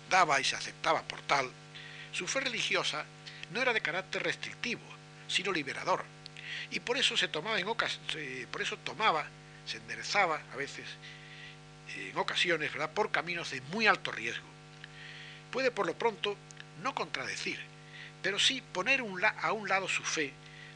[0.08, 1.50] daba y se aceptaba por tal,
[2.12, 3.04] su fe religiosa
[3.52, 4.82] no era de carácter restrictivo,
[5.28, 6.04] sino liberador,
[6.70, 9.26] y por eso se tomaba en por eso tomaba,
[9.66, 10.86] se enderezaba a veces
[11.96, 12.90] en ocasiones, ¿verdad?
[12.90, 14.46] por caminos de muy alto riesgo.
[15.50, 16.36] Puede por lo pronto
[16.82, 17.60] no contradecir,
[18.22, 19.02] pero sí poner
[19.40, 20.32] a un lado su fe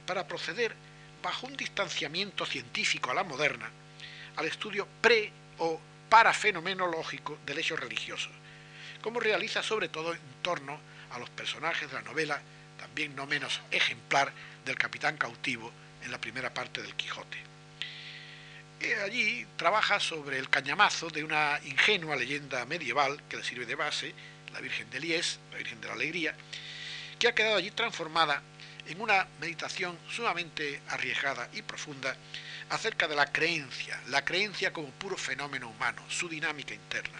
[0.07, 0.75] para proceder
[1.23, 3.71] bajo un distanciamiento científico a la moderna
[4.37, 8.29] al estudio pre o parafenomenológico del hecho religioso,
[9.03, 10.79] como realiza sobre todo en torno
[11.11, 12.41] a los personajes de la novela,
[12.79, 14.33] también no menos ejemplar,
[14.65, 15.71] del capitán cautivo
[16.03, 17.39] en la primera parte del Quijote.
[19.03, 24.13] Allí trabaja sobre el cañamazo de una ingenua leyenda medieval que le sirve de base,
[24.53, 26.35] la Virgen de Lies, la Virgen de la Alegría,
[27.19, 28.43] que ha quedado allí transformada
[28.87, 32.15] en una meditación sumamente arriesgada y profunda
[32.69, 37.19] acerca de la creencia, la creencia como puro fenómeno humano, su dinámica interna.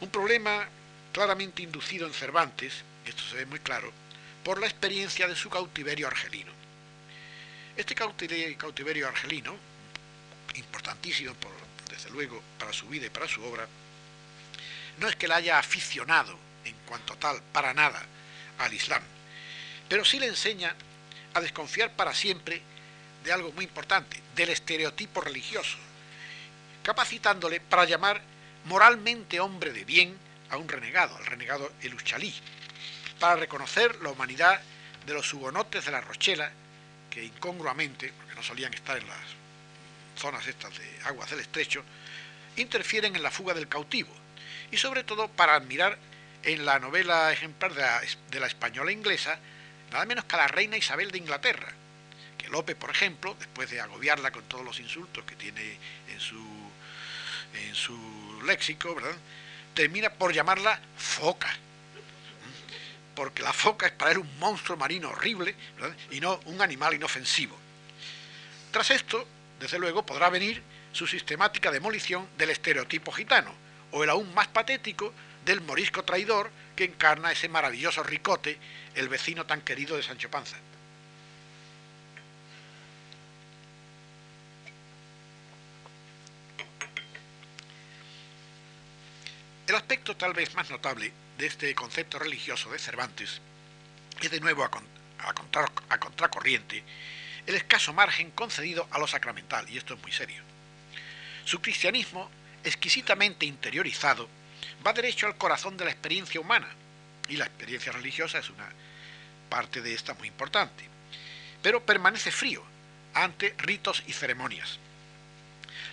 [0.00, 0.68] Un problema
[1.12, 2.72] claramente inducido en Cervantes,
[3.06, 3.92] esto se ve muy claro,
[4.42, 6.52] por la experiencia de su cautiverio argelino.
[7.76, 9.56] Este cautiverio argelino,
[10.54, 11.34] importantísimo
[11.88, 13.66] desde luego para su vida y para su obra,
[14.98, 18.02] no es que la haya aficionado en cuanto tal, para nada,
[18.58, 19.02] al Islam,
[19.88, 20.74] pero sí le enseña
[21.34, 22.62] a desconfiar para siempre
[23.24, 25.78] de algo muy importante, del estereotipo religioso,
[26.82, 28.20] capacitándole para llamar
[28.64, 30.16] moralmente hombre de bien
[30.52, 32.32] a un renegado, al renegado el Uchalí,
[33.18, 34.60] para reconocer la humanidad
[35.06, 36.52] de los hugonotes de la Rochela,
[37.10, 39.18] que incongruamente, porque no solían estar en las
[40.16, 41.82] zonas estas de aguas del estrecho,
[42.56, 44.12] interfieren en la fuga del cautivo,
[44.70, 45.98] y sobre todo para admirar
[46.42, 49.38] en la novela ejemplar de la, española inglesa,
[49.90, 51.72] nada menos que a la reina Isabel de Inglaterra,
[52.36, 55.78] que Lope, por ejemplo, después de agobiarla con todos los insultos que tiene
[56.08, 56.44] en su,
[57.54, 59.16] en su léxico, ¿verdad?
[59.74, 61.54] Termina por llamarla foca,
[63.14, 65.54] porque la foca es para él un monstruo marino horrible
[66.10, 67.56] y no un animal inofensivo.
[68.70, 69.26] Tras esto,
[69.60, 70.62] desde luego, podrá venir
[70.92, 73.54] su sistemática demolición del estereotipo gitano,
[73.90, 75.12] o el aún más patético
[75.44, 78.58] del morisco traidor que encarna ese maravilloso ricote,
[78.94, 80.56] el vecino tan querido de Sancho Panza.
[89.72, 93.40] El aspecto tal vez más notable de este concepto religioso de Cervantes
[94.20, 96.84] es de nuevo a, contracorriente
[97.46, 100.42] el escaso margen concedido a lo sacramental, y esto es muy serio.
[101.46, 102.30] Su cristianismo,
[102.62, 104.28] exquisitamente interiorizado,
[104.86, 106.68] va derecho al corazón de la experiencia humana,
[107.30, 108.68] y la experiencia religiosa es una
[109.48, 110.84] parte de esta muy importante,
[111.62, 112.62] pero permanece frío
[113.14, 114.78] ante ritos y ceremonias.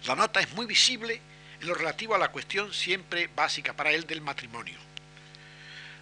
[0.06, 1.22] La nota es muy visible
[1.62, 4.78] en lo relativo a la cuestión siempre básica para él del matrimonio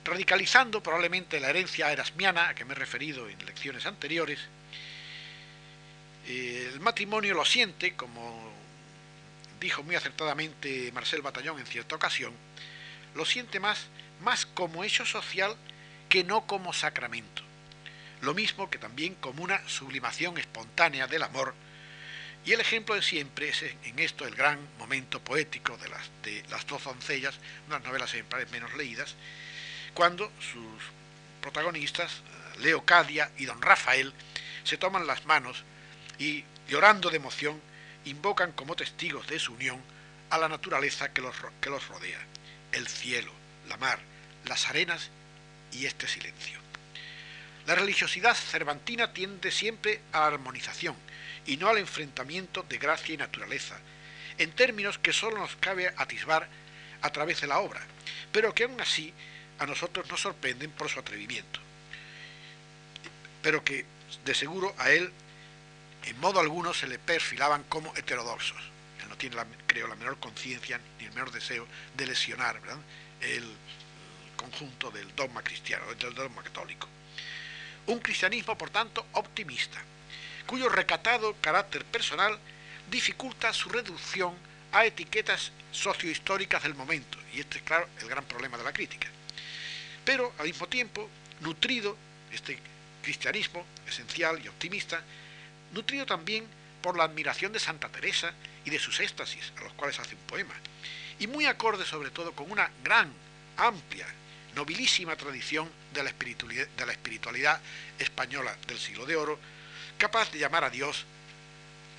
[0.07, 4.39] radicalizando probablemente la herencia erasmiana a que me he referido en lecciones anteriores,
[6.27, 8.51] el matrimonio lo siente, como
[9.59, 12.33] dijo muy acertadamente Marcel Batallón en cierta ocasión,
[13.15, 13.87] lo siente más,
[14.21, 15.55] más como hecho social
[16.09, 17.43] que no como sacramento.
[18.21, 21.53] Lo mismo que también como una sublimación espontánea del amor.
[22.47, 26.45] Y el ejemplo de siempre es en esto el gran momento poético de las, de
[26.49, 27.35] las dos doncellas,
[27.67, 29.15] unas novelas ejemplares menos leídas,
[29.93, 30.81] cuando sus
[31.41, 34.13] protagonistas, eh, Leocadia y don Rafael,
[34.63, 35.65] se toman las manos
[36.19, 37.59] y, llorando de emoción,
[38.05, 39.81] invocan como testigos de su unión
[40.29, 42.25] a la naturaleza que los, que los rodea,
[42.71, 43.33] el cielo,
[43.67, 43.99] la mar,
[44.45, 45.09] las arenas
[45.73, 46.66] y este silencio.
[47.67, 50.95] La religiosidad cervantina tiende siempre a la armonización
[51.45, 53.77] y no al enfrentamiento de gracia y naturaleza,
[54.37, 56.47] en términos que solo nos cabe atisbar
[57.01, 57.81] a través de la obra,
[58.31, 59.13] pero que aún así
[59.59, 61.59] a nosotros nos sorprenden por su atrevimiento,
[63.41, 63.85] pero que
[64.23, 65.11] de seguro a él
[66.05, 68.61] en modo alguno se le perfilaban como heterodoxos.
[69.01, 72.61] Él no tiene, creo, la menor conciencia ni el menor deseo de lesionar
[73.19, 73.43] el
[74.37, 76.87] conjunto del dogma cristiano, del dogma católico.
[77.87, 79.81] Un cristianismo, por tanto, optimista,
[80.45, 82.37] cuyo recatado carácter personal
[82.89, 84.33] dificulta su reducción
[84.71, 89.07] a etiquetas sociohistóricas del momento, y este es, claro, el gran problema de la crítica.
[90.03, 91.09] Pero al mismo tiempo
[91.41, 91.97] nutrido,
[92.31, 92.59] este
[93.01, 95.01] cristianismo esencial y optimista,
[95.73, 96.45] nutrido también
[96.81, 98.33] por la admiración de Santa Teresa
[98.65, 100.53] y de sus éxtasis, a los cuales hace un poema,
[101.19, 103.11] y muy acorde sobre todo con una gran,
[103.55, 104.07] amplia,
[104.55, 107.61] nobilísima tradición de la espiritualidad,
[107.97, 109.39] española del siglo de oro,
[109.97, 111.05] capaz de llamar a Dios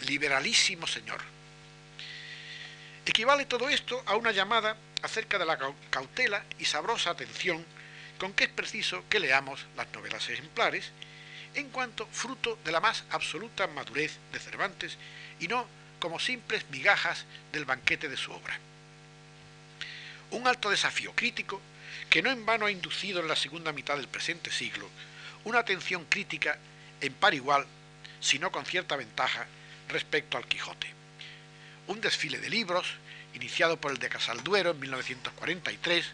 [0.07, 1.21] liberalísimo Señor.
[3.05, 5.59] Equivale todo esto a una llamada acerca de la
[5.91, 7.65] cautela y sabrosa atención
[8.19, 10.91] con que es preciso que leamos las novelas ejemplares,
[11.55, 14.99] en cuanto fruto de la más absoluta madurez de Cervantes
[15.41, 15.67] y no
[15.99, 18.59] como simples migajas del banquete de su obra.
[20.31, 21.61] Un alto desafío crítico
[22.11, 24.89] que no en vano ha inducido en la segunda mitad del presente siglo
[25.45, 26.59] una atención crítica
[27.01, 27.67] en par igual,
[28.21, 29.47] si no con cierta ventaja,
[29.89, 30.89] respecto al Quijote.
[31.87, 32.87] Un desfile de libros,
[33.35, 36.07] iniciado por el de Casalduero en 1943,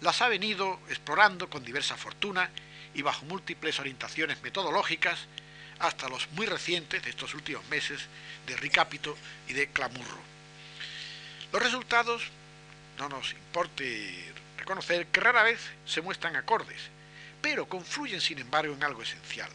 [0.00, 2.50] las ha venido explorando con diversa fortuna
[2.94, 5.26] y bajo múltiples orientaciones metodológicas
[5.78, 8.00] hasta los muy recientes de estos últimos meses
[8.46, 9.16] de Ricápito
[9.48, 10.20] y de Clamurro.
[11.52, 12.22] Los resultados,
[12.98, 16.80] no nos importe reconocer que rara vez se muestran acordes,
[17.42, 19.50] pero confluyen sin embargo en algo esencial.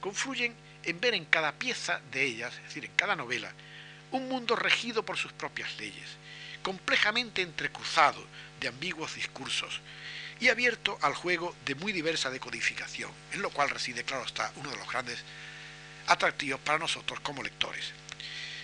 [0.00, 3.52] Confluyen en ver en cada pieza de ellas, es decir, en cada novela,
[4.10, 6.08] un mundo regido por sus propias leyes,
[6.62, 8.24] complejamente entrecruzado
[8.60, 9.80] de ambiguos discursos
[10.40, 14.70] y abierto al juego de muy diversa decodificación, en lo cual reside, claro está, uno
[14.70, 15.22] de los grandes
[16.06, 17.92] atractivos para nosotros como lectores.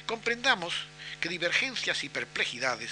[0.06, 0.74] Comprendamos
[1.20, 2.90] que divergencias y perplejidades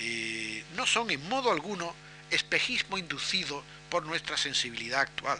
[0.00, 1.94] eh, no son en modo alguno
[2.30, 5.38] espejismo inducido por nuestra sensibilidad actual,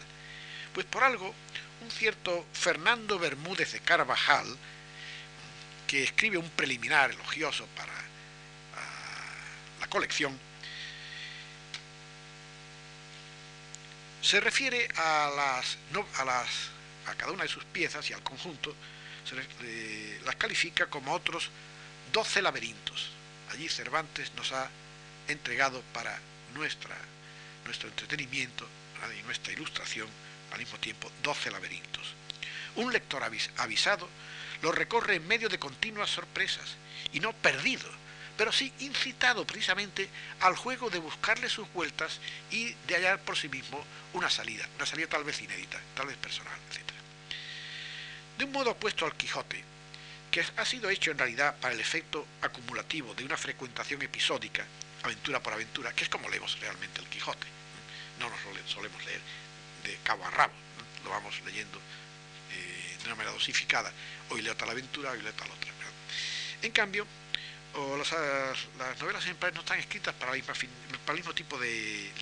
[0.72, 1.34] pues por algo
[1.82, 4.46] un cierto Fernando Bermúdez de Carvajal,
[5.86, 7.92] que escribe un preliminar elogioso para
[9.80, 10.38] la colección,
[14.28, 15.78] Se refiere a, las,
[16.18, 16.48] a, las,
[17.06, 18.74] a cada una de sus piezas y al conjunto,
[19.24, 21.50] se las califica como otros
[22.12, 23.10] 12 laberintos.
[23.50, 24.68] Allí Cervantes nos ha
[25.26, 26.18] entregado para
[26.54, 26.96] nuestra,
[27.64, 28.68] nuestro entretenimiento
[29.18, 30.08] y nuestra ilustración
[30.52, 32.14] al mismo tiempo 12 laberintos.
[32.76, 34.08] Un lector avisado
[34.62, 36.76] lo recorre en medio de continuas sorpresas
[37.12, 37.88] y no perdido,
[38.36, 40.08] pero sí incitado precisamente
[40.40, 42.20] al juego de buscarle sus vueltas
[42.50, 43.84] y de hallar por sí mismo
[44.14, 46.82] una salida, una salida tal vez inédita, tal vez personal, etc.
[48.38, 49.64] De un modo opuesto al Quijote,
[50.38, 54.64] que ha sido hecho en realidad para el efecto acumulativo de una frecuentación episódica,
[55.02, 57.46] aventura por aventura, que es como leemos realmente el Quijote.
[58.20, 58.38] No nos
[58.70, 59.20] solemos leer
[59.82, 60.52] de cabo a rabo,
[61.02, 61.78] lo vamos leyendo
[62.52, 63.92] eh, de una manera dosificada.
[64.30, 65.68] Hoy leo tal aventura, hoy leo tal otra.
[66.62, 67.06] En cambio,
[67.98, 72.12] las, novelas ejemplares no están escritas para, el mismo tipo de,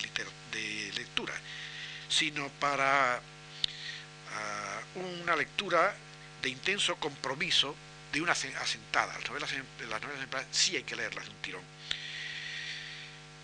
[0.52, 1.34] de lectura,
[2.08, 5.94] sino para ah, una lectura
[6.42, 7.74] de intenso compromiso
[8.16, 9.12] de una asentada.
[9.12, 11.62] Las novelas, las novelas ejemplares sí hay que leerlas de un tirón.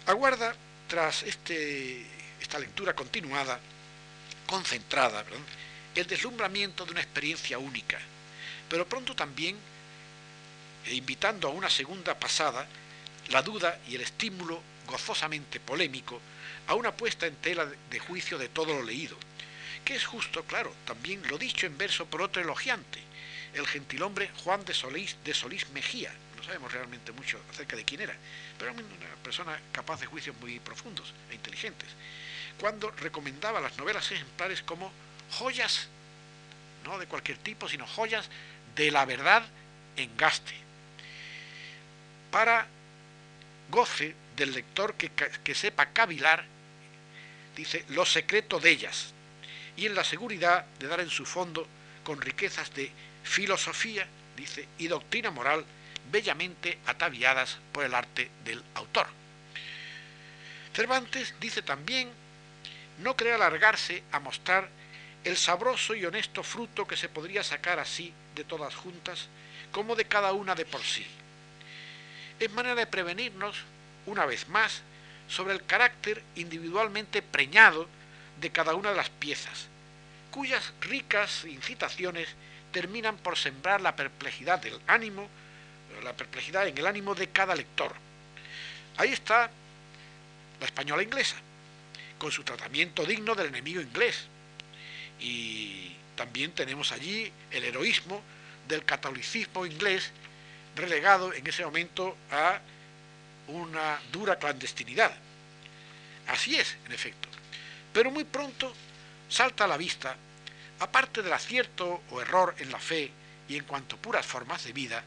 [0.06, 0.54] Aguarda,
[0.88, 2.06] tras este,
[2.40, 3.60] esta lectura continuada,
[4.46, 5.26] concentrada,
[5.94, 7.98] el deslumbramiento de una experiencia única,
[8.70, 9.58] pero pronto también,
[10.86, 12.66] e invitando a una segunda pasada,
[13.28, 16.18] la duda y el estímulo gozosamente polémico
[16.66, 19.18] a una puesta en tela de juicio de todo lo leído,
[19.84, 23.11] que es justo, claro, también lo dicho en verso por otro elogiante,
[23.55, 28.00] el gentilhombre Juan de Solís, de Solís Mejía, no sabemos realmente mucho acerca de quién
[28.00, 28.14] era,
[28.59, 31.88] pero era una persona capaz de juicios muy profundos e inteligentes,
[32.59, 34.92] cuando recomendaba las novelas ejemplares como
[35.30, 35.88] joyas,
[36.84, 38.28] no de cualquier tipo, sino joyas
[38.74, 39.44] de la verdad
[39.96, 40.55] en gaste,
[42.30, 42.66] para
[43.70, 46.44] goce del lector que, que sepa cavilar,
[47.55, 49.12] dice, lo secreto de ellas,
[49.76, 51.66] y en la seguridad de dar en su fondo
[52.05, 52.90] con riquezas de
[53.22, 54.06] filosofía,
[54.36, 55.64] dice, y doctrina moral
[56.10, 59.06] bellamente ataviadas por el arte del autor.
[60.74, 62.10] Cervantes dice también,
[62.98, 64.68] no cree alargarse a mostrar
[65.24, 69.28] el sabroso y honesto fruto que se podría sacar así de todas juntas,
[69.70, 71.06] como de cada una de por sí.
[72.40, 73.56] Es manera de prevenirnos,
[74.06, 74.82] una vez más,
[75.28, 77.88] sobre el carácter individualmente preñado
[78.40, 79.68] de cada una de las piezas,
[80.30, 82.28] cuyas ricas incitaciones
[82.72, 85.28] terminan por sembrar la perplejidad del ánimo,
[86.02, 87.94] la perplejidad en el ánimo de cada lector.
[88.96, 89.50] Ahí está
[90.58, 91.36] la española inglesa,
[92.18, 94.26] con su tratamiento digno del enemigo inglés.
[95.20, 98.22] Y también tenemos allí el heroísmo
[98.66, 100.10] del catolicismo inglés,
[100.74, 102.60] relegado en ese momento a
[103.48, 105.12] una dura clandestinidad.
[106.28, 107.28] Así es, en efecto.
[107.92, 108.72] Pero muy pronto
[109.28, 110.16] salta a la vista
[110.83, 113.11] aparte del acierto o error en la fe
[113.49, 115.05] y en cuanto a puras formas de vida,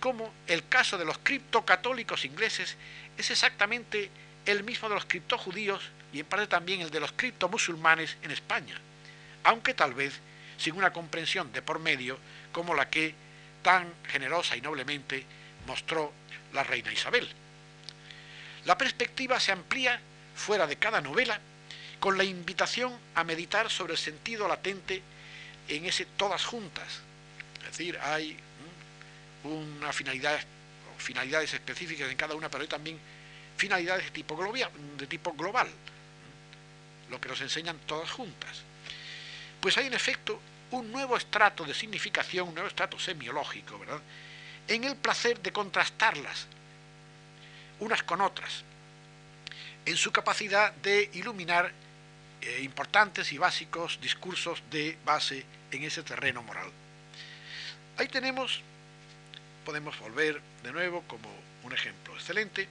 [0.00, 2.76] como el caso de los criptocatólicos ingleses
[3.16, 4.10] es exactamente
[4.46, 8.80] el mismo de los criptojudíos y en parte también el de los criptomusulmanes en España,
[9.42, 10.20] aunque tal vez
[10.56, 12.18] sin una comprensión de por medio
[12.52, 13.14] como la que
[13.62, 15.24] tan generosa y noblemente
[15.66, 16.12] mostró
[16.52, 17.28] la reina Isabel.
[18.64, 20.00] La perspectiva se amplía
[20.36, 21.40] fuera de cada novela
[22.00, 25.02] con la invitación a meditar sobre el sentido latente
[25.68, 27.00] en ese todas juntas.
[27.60, 28.36] Es decir, hay
[29.44, 30.40] una finalidad,
[30.98, 32.98] finalidades específicas en cada una, pero hay también
[33.56, 35.68] finalidades de tipo, global, de tipo global,
[37.10, 38.62] lo que nos enseñan todas juntas.
[39.60, 40.40] Pues hay en efecto
[40.70, 44.00] un nuevo estrato de significación, un nuevo estrato semiológico, ¿verdad?
[44.68, 46.46] En el placer de contrastarlas
[47.80, 48.64] unas con otras,
[49.86, 51.72] en su capacidad de iluminar
[52.40, 56.70] eh, importantes y básicos discursos de base en ese terreno moral.
[57.96, 58.60] Ahí tenemos,
[59.64, 61.28] podemos volver de nuevo como
[61.64, 62.68] un ejemplo excelente,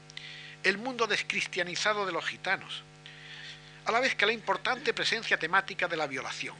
[0.64, 2.84] el mundo descristianizado de los gitanos,
[3.86, 6.56] a la vez que la importante presencia temática de la violación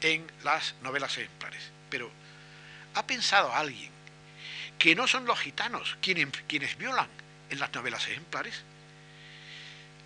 [0.00, 1.70] en las novelas ejemplares.
[1.88, 2.10] Pero,
[2.94, 3.90] ¿ha pensado alguien
[4.78, 7.08] que no son los gitanos quienes, quienes violan
[7.50, 8.62] en las novelas ejemplares?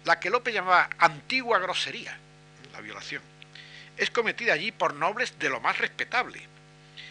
[0.05, 2.19] La que López llamaba antigua grosería,
[2.73, 3.23] la violación,
[3.97, 6.41] es cometida allí por nobles de lo más respetable,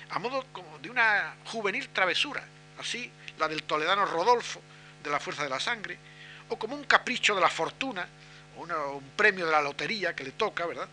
[0.09, 2.43] a modo como de una juvenil travesura,
[2.79, 4.61] así la del toledano Rodolfo,
[5.03, 5.97] de la fuerza de la sangre,
[6.49, 8.07] o como un capricho de la fortuna,
[8.57, 10.87] o un premio de la lotería que le toca, ¿verdad?,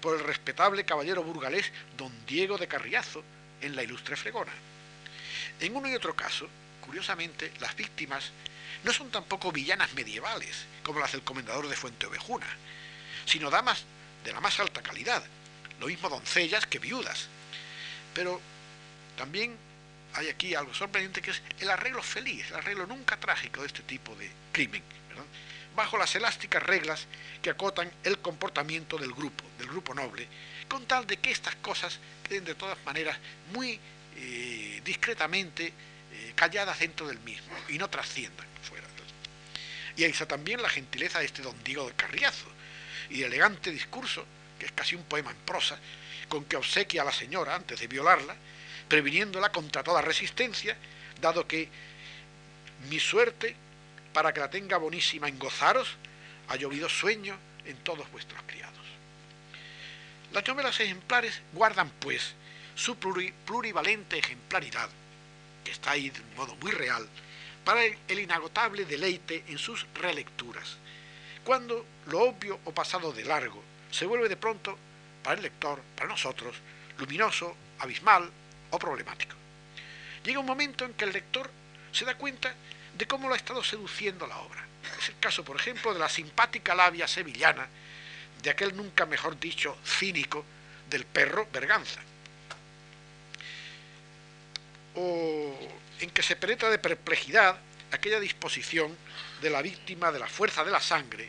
[0.00, 3.22] por el respetable caballero burgalés don Diego de Carriazo
[3.60, 4.52] en la ilustre fregona.
[5.60, 6.48] En uno y otro caso,
[6.80, 8.32] curiosamente, las víctimas
[8.82, 12.46] no son tampoco villanas medievales, como las del comendador de Fuente Ovejuna,
[13.24, 13.84] sino damas
[14.24, 15.22] de la más alta calidad,
[15.80, 17.28] lo mismo doncellas que viudas.
[18.14, 18.40] Pero
[19.16, 19.56] también
[20.14, 23.82] hay aquí algo sorprendente que es el arreglo feliz, el arreglo nunca trágico de este
[23.82, 24.82] tipo de crimen,
[25.74, 27.06] bajo las elásticas reglas
[27.40, 30.28] que acotan el comportamiento del grupo, del grupo noble,
[30.68, 33.18] con tal de que estas cosas queden de todas maneras
[33.52, 33.80] muy
[34.16, 35.72] eh, discretamente
[36.12, 38.51] eh, calladas dentro del mismo y no trasciendan.
[39.96, 42.46] Y ahí está también la gentileza de este don Diego de Carriazo
[43.10, 44.24] y el elegante discurso,
[44.58, 45.78] que es casi un poema en prosa,
[46.28, 48.34] con que obsequia a la señora antes de violarla,
[48.88, 50.76] previniéndola contra toda resistencia,
[51.20, 51.68] dado que
[52.88, 53.54] mi suerte,
[54.12, 55.96] para que la tenga bonísima en gozaros,
[56.48, 58.72] ha llovido sueño en todos vuestros criados.
[60.32, 62.34] Las novelas ejemplares guardan, pues,
[62.74, 64.88] su plurivalente ejemplaridad,
[65.64, 67.06] que está ahí de un modo muy real,
[67.64, 70.76] para el inagotable deleite en sus relecturas,
[71.44, 74.78] cuando lo obvio o pasado de largo se vuelve de pronto,
[75.22, 76.56] para el lector, para nosotros,
[76.98, 78.30] luminoso, abismal,
[78.72, 79.36] o problemático.
[80.24, 81.50] Llega un momento en que el lector
[81.92, 82.54] se da cuenta
[82.96, 84.64] de cómo lo ha estado seduciendo la obra.
[84.98, 87.68] Es el caso, por ejemplo, de la simpática labia sevillana,
[88.42, 90.44] de aquel nunca mejor dicho cínico
[90.88, 92.00] del perro Berganza.
[94.94, 97.56] O en que se penetra de perplejidad
[97.92, 98.96] aquella disposición
[99.40, 101.28] de la víctima de la fuerza de la sangre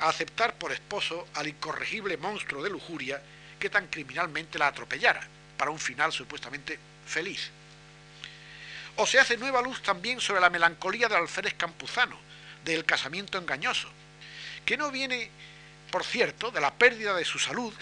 [0.00, 3.22] a aceptar por esposo al incorregible monstruo de lujuria
[3.58, 5.26] que tan criminalmente la atropellara
[5.56, 7.50] para un final supuestamente feliz.
[8.96, 12.18] O se hace nueva luz también sobre la melancolía del alférez campuzano,
[12.64, 13.90] del casamiento engañoso,
[14.64, 15.30] que no viene,
[15.90, 17.72] por cierto, de la pérdida de su salud,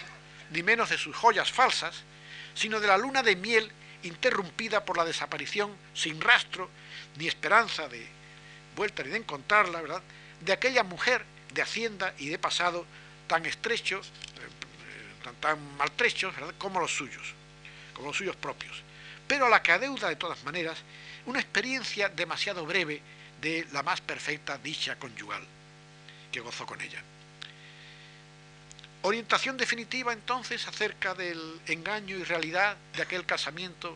[0.50, 2.02] ni menos de sus joyas falsas,
[2.54, 3.72] sino de la luna de miel
[4.04, 6.70] interrumpida por la desaparición sin rastro
[7.16, 8.06] ni esperanza de
[8.76, 10.02] vuelta ni de encontrarla, ¿verdad?,
[10.40, 12.84] de aquella mujer de hacienda y de pasado
[13.26, 17.34] tan estrechos, eh, tan, tan maltrechos, ¿verdad?, como los suyos
[17.94, 18.82] como los suyos propios,
[19.26, 20.76] pero a la que adeuda de todas maneras
[21.26, 23.00] una experiencia demasiado breve
[23.40, 25.42] de la más perfecta dicha conyugal
[26.30, 27.02] que gozó con ella.
[29.06, 33.94] Orientación definitiva entonces acerca del engaño y realidad de aquel casamiento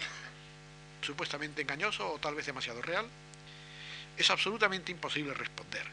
[1.00, 3.06] supuestamente engañoso o tal vez demasiado real.
[4.18, 5.86] Es absolutamente imposible responder,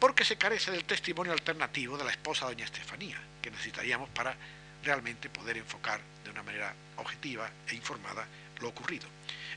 [0.00, 4.34] porque se carece del testimonio alternativo de la esposa doña Estefanía, que necesitaríamos para
[4.82, 8.26] realmente poder enfocar de una manera objetiva e informada
[8.62, 9.06] lo ocurrido.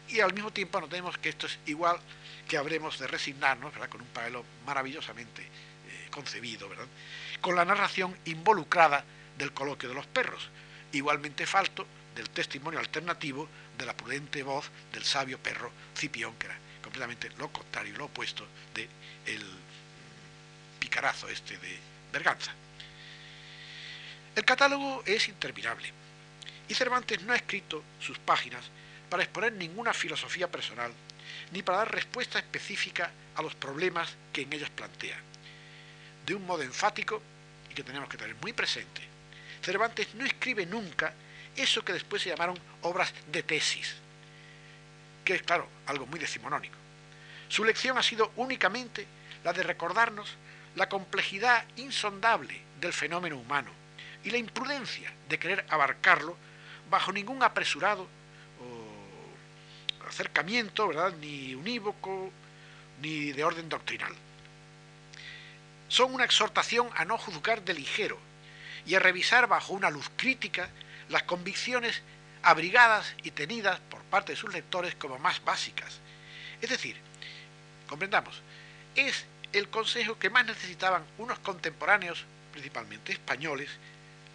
[0.10, 2.02] Y al mismo tiempo notemos que esto es igual
[2.50, 5.48] que habremos de resignarnos, con un paralelo maravillosamente
[6.10, 6.88] concebido, ¿verdad?
[7.42, 9.04] con la narración involucrada
[9.38, 10.50] del coloquio de los perros,
[10.92, 11.86] igualmente falto
[12.16, 13.48] del testimonio alternativo
[13.78, 18.46] de la prudente voz del sabio perro Cipión, que era completamente lo contrario, lo opuesto
[18.74, 18.90] del
[19.26, 19.44] el
[20.80, 21.78] picarazo este de
[22.12, 22.54] Berganza.
[24.36, 25.92] El catálogo es interminable
[26.68, 28.64] y Cervantes no ha escrito sus páginas
[29.10, 30.92] para exponer ninguna filosofía personal
[31.52, 35.18] ni para dar respuesta específica a los problemas que en ellas plantea.
[36.30, 37.20] De un modo enfático
[37.72, 39.02] y que tenemos que tener muy presente,
[39.64, 41.12] Cervantes no escribe nunca
[41.56, 43.96] eso que después se llamaron obras de tesis,
[45.26, 46.76] que es, claro, algo muy decimonónico.
[47.48, 49.08] Su lección ha sido únicamente
[49.44, 50.36] la de recordarnos
[50.76, 53.72] la complejidad insondable del fenómeno humano,
[54.24, 56.38] y la imprudencia de querer abarcarlo
[56.92, 58.08] bajo ningún apresurado
[60.08, 61.12] acercamiento, ¿verdad?
[61.20, 62.30] ni unívoco,
[63.02, 64.14] ni de orden doctrinal.
[65.90, 68.18] Son una exhortación a no juzgar de ligero
[68.86, 70.70] y a revisar bajo una luz crítica
[71.10, 72.02] las convicciones
[72.44, 76.00] abrigadas y tenidas por parte de sus lectores como más básicas.
[76.62, 76.96] Es decir,
[77.88, 78.42] comprendamos,
[78.96, 83.70] es el consejo que más necesitaban unos contemporáneos, principalmente españoles,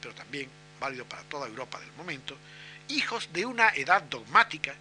[0.00, 0.50] pero también
[0.80, 2.36] válido para toda Europa del momento,
[2.88, 4.74] hijos de una edad dogmática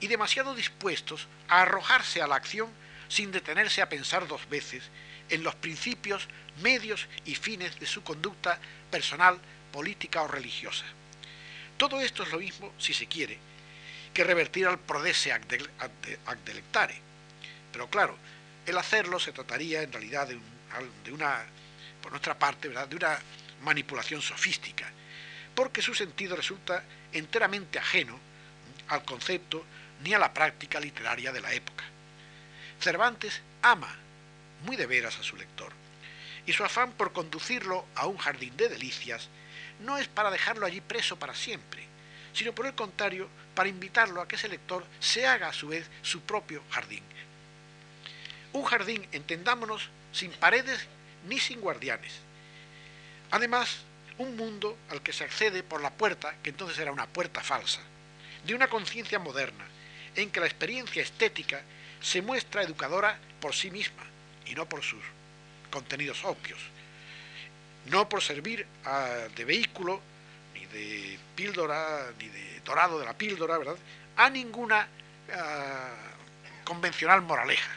[0.00, 2.68] y demasiado dispuestos a arrojarse a la acción
[3.08, 4.82] sin detenerse a pensar dos veces
[5.28, 6.28] en los principios,
[6.62, 8.58] medios y fines de su conducta
[8.90, 9.38] personal,
[9.72, 10.84] política o religiosa.
[11.76, 13.38] Todo esto es lo mismo, si se quiere,
[14.14, 15.40] que revertir al prodese ad
[16.44, 16.98] delectare.
[17.72, 18.16] Pero claro,
[18.64, 20.38] el hacerlo se trataría en realidad de,
[21.04, 21.44] de una,
[22.02, 22.88] por nuestra parte, ¿verdad?
[22.88, 23.18] de una
[23.62, 24.90] manipulación sofística,
[25.54, 28.18] porque su sentido resulta enteramente ajeno
[28.88, 29.64] al concepto
[30.02, 31.84] ni a la práctica literaria de la época.
[32.80, 34.05] Cervantes ama
[34.64, 35.72] muy de veras a su lector,
[36.46, 39.28] y su afán por conducirlo a un jardín de delicias
[39.80, 41.84] no es para dejarlo allí preso para siempre,
[42.32, 45.86] sino por el contrario, para invitarlo a que ese lector se haga a su vez
[46.02, 47.02] su propio jardín.
[48.52, 50.86] Un jardín, entendámonos, sin paredes
[51.28, 52.20] ni sin guardianes,
[53.30, 53.78] Además,
[54.18, 57.80] un mundo al que se accede por la puerta, que entonces era una puerta falsa,
[58.44, 59.64] de una conciencia moderna,
[60.14, 61.60] en que la experiencia estética
[62.00, 64.04] se muestra educadora por sí misma
[64.46, 65.02] y no por sus
[65.70, 66.60] contenidos obvios,
[67.86, 68.66] no por servir
[69.36, 70.00] de vehículo,
[70.54, 73.76] ni de píldora, ni de dorado de la píldora, ¿verdad?,
[74.16, 74.88] a ninguna
[75.32, 75.94] ah,
[76.64, 77.70] convencional moraleja.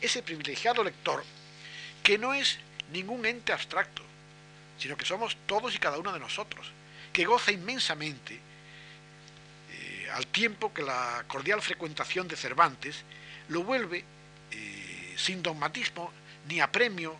[0.00, 1.24] Ese privilegiado lector,
[2.02, 2.58] que no es
[2.92, 4.02] ningún ente abstracto,
[4.78, 6.70] sino que somos todos y cada uno de nosotros,
[7.12, 8.38] que goza inmensamente
[9.70, 13.02] eh, al tiempo que la cordial frecuentación de Cervantes
[13.48, 14.04] lo vuelve
[14.50, 16.12] eh, sin dogmatismo
[16.48, 17.16] ni apremio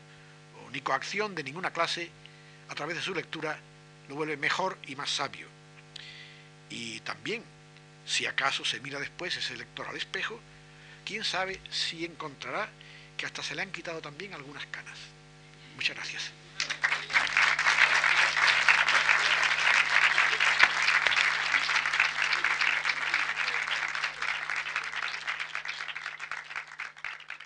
[0.73, 2.11] ni coacción de ninguna clase
[2.69, 3.57] a través de su lectura
[4.09, 5.47] lo vuelve mejor y más sabio.
[6.69, 7.43] Y también,
[8.07, 10.41] si acaso se mira después ese lector al espejo,
[11.05, 12.69] quién sabe si encontrará
[13.17, 14.99] que hasta se le han quitado también algunas canas.
[15.77, 16.33] Muchas gracias.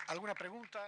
[0.08, 0.80] ¿Alguna pregunta?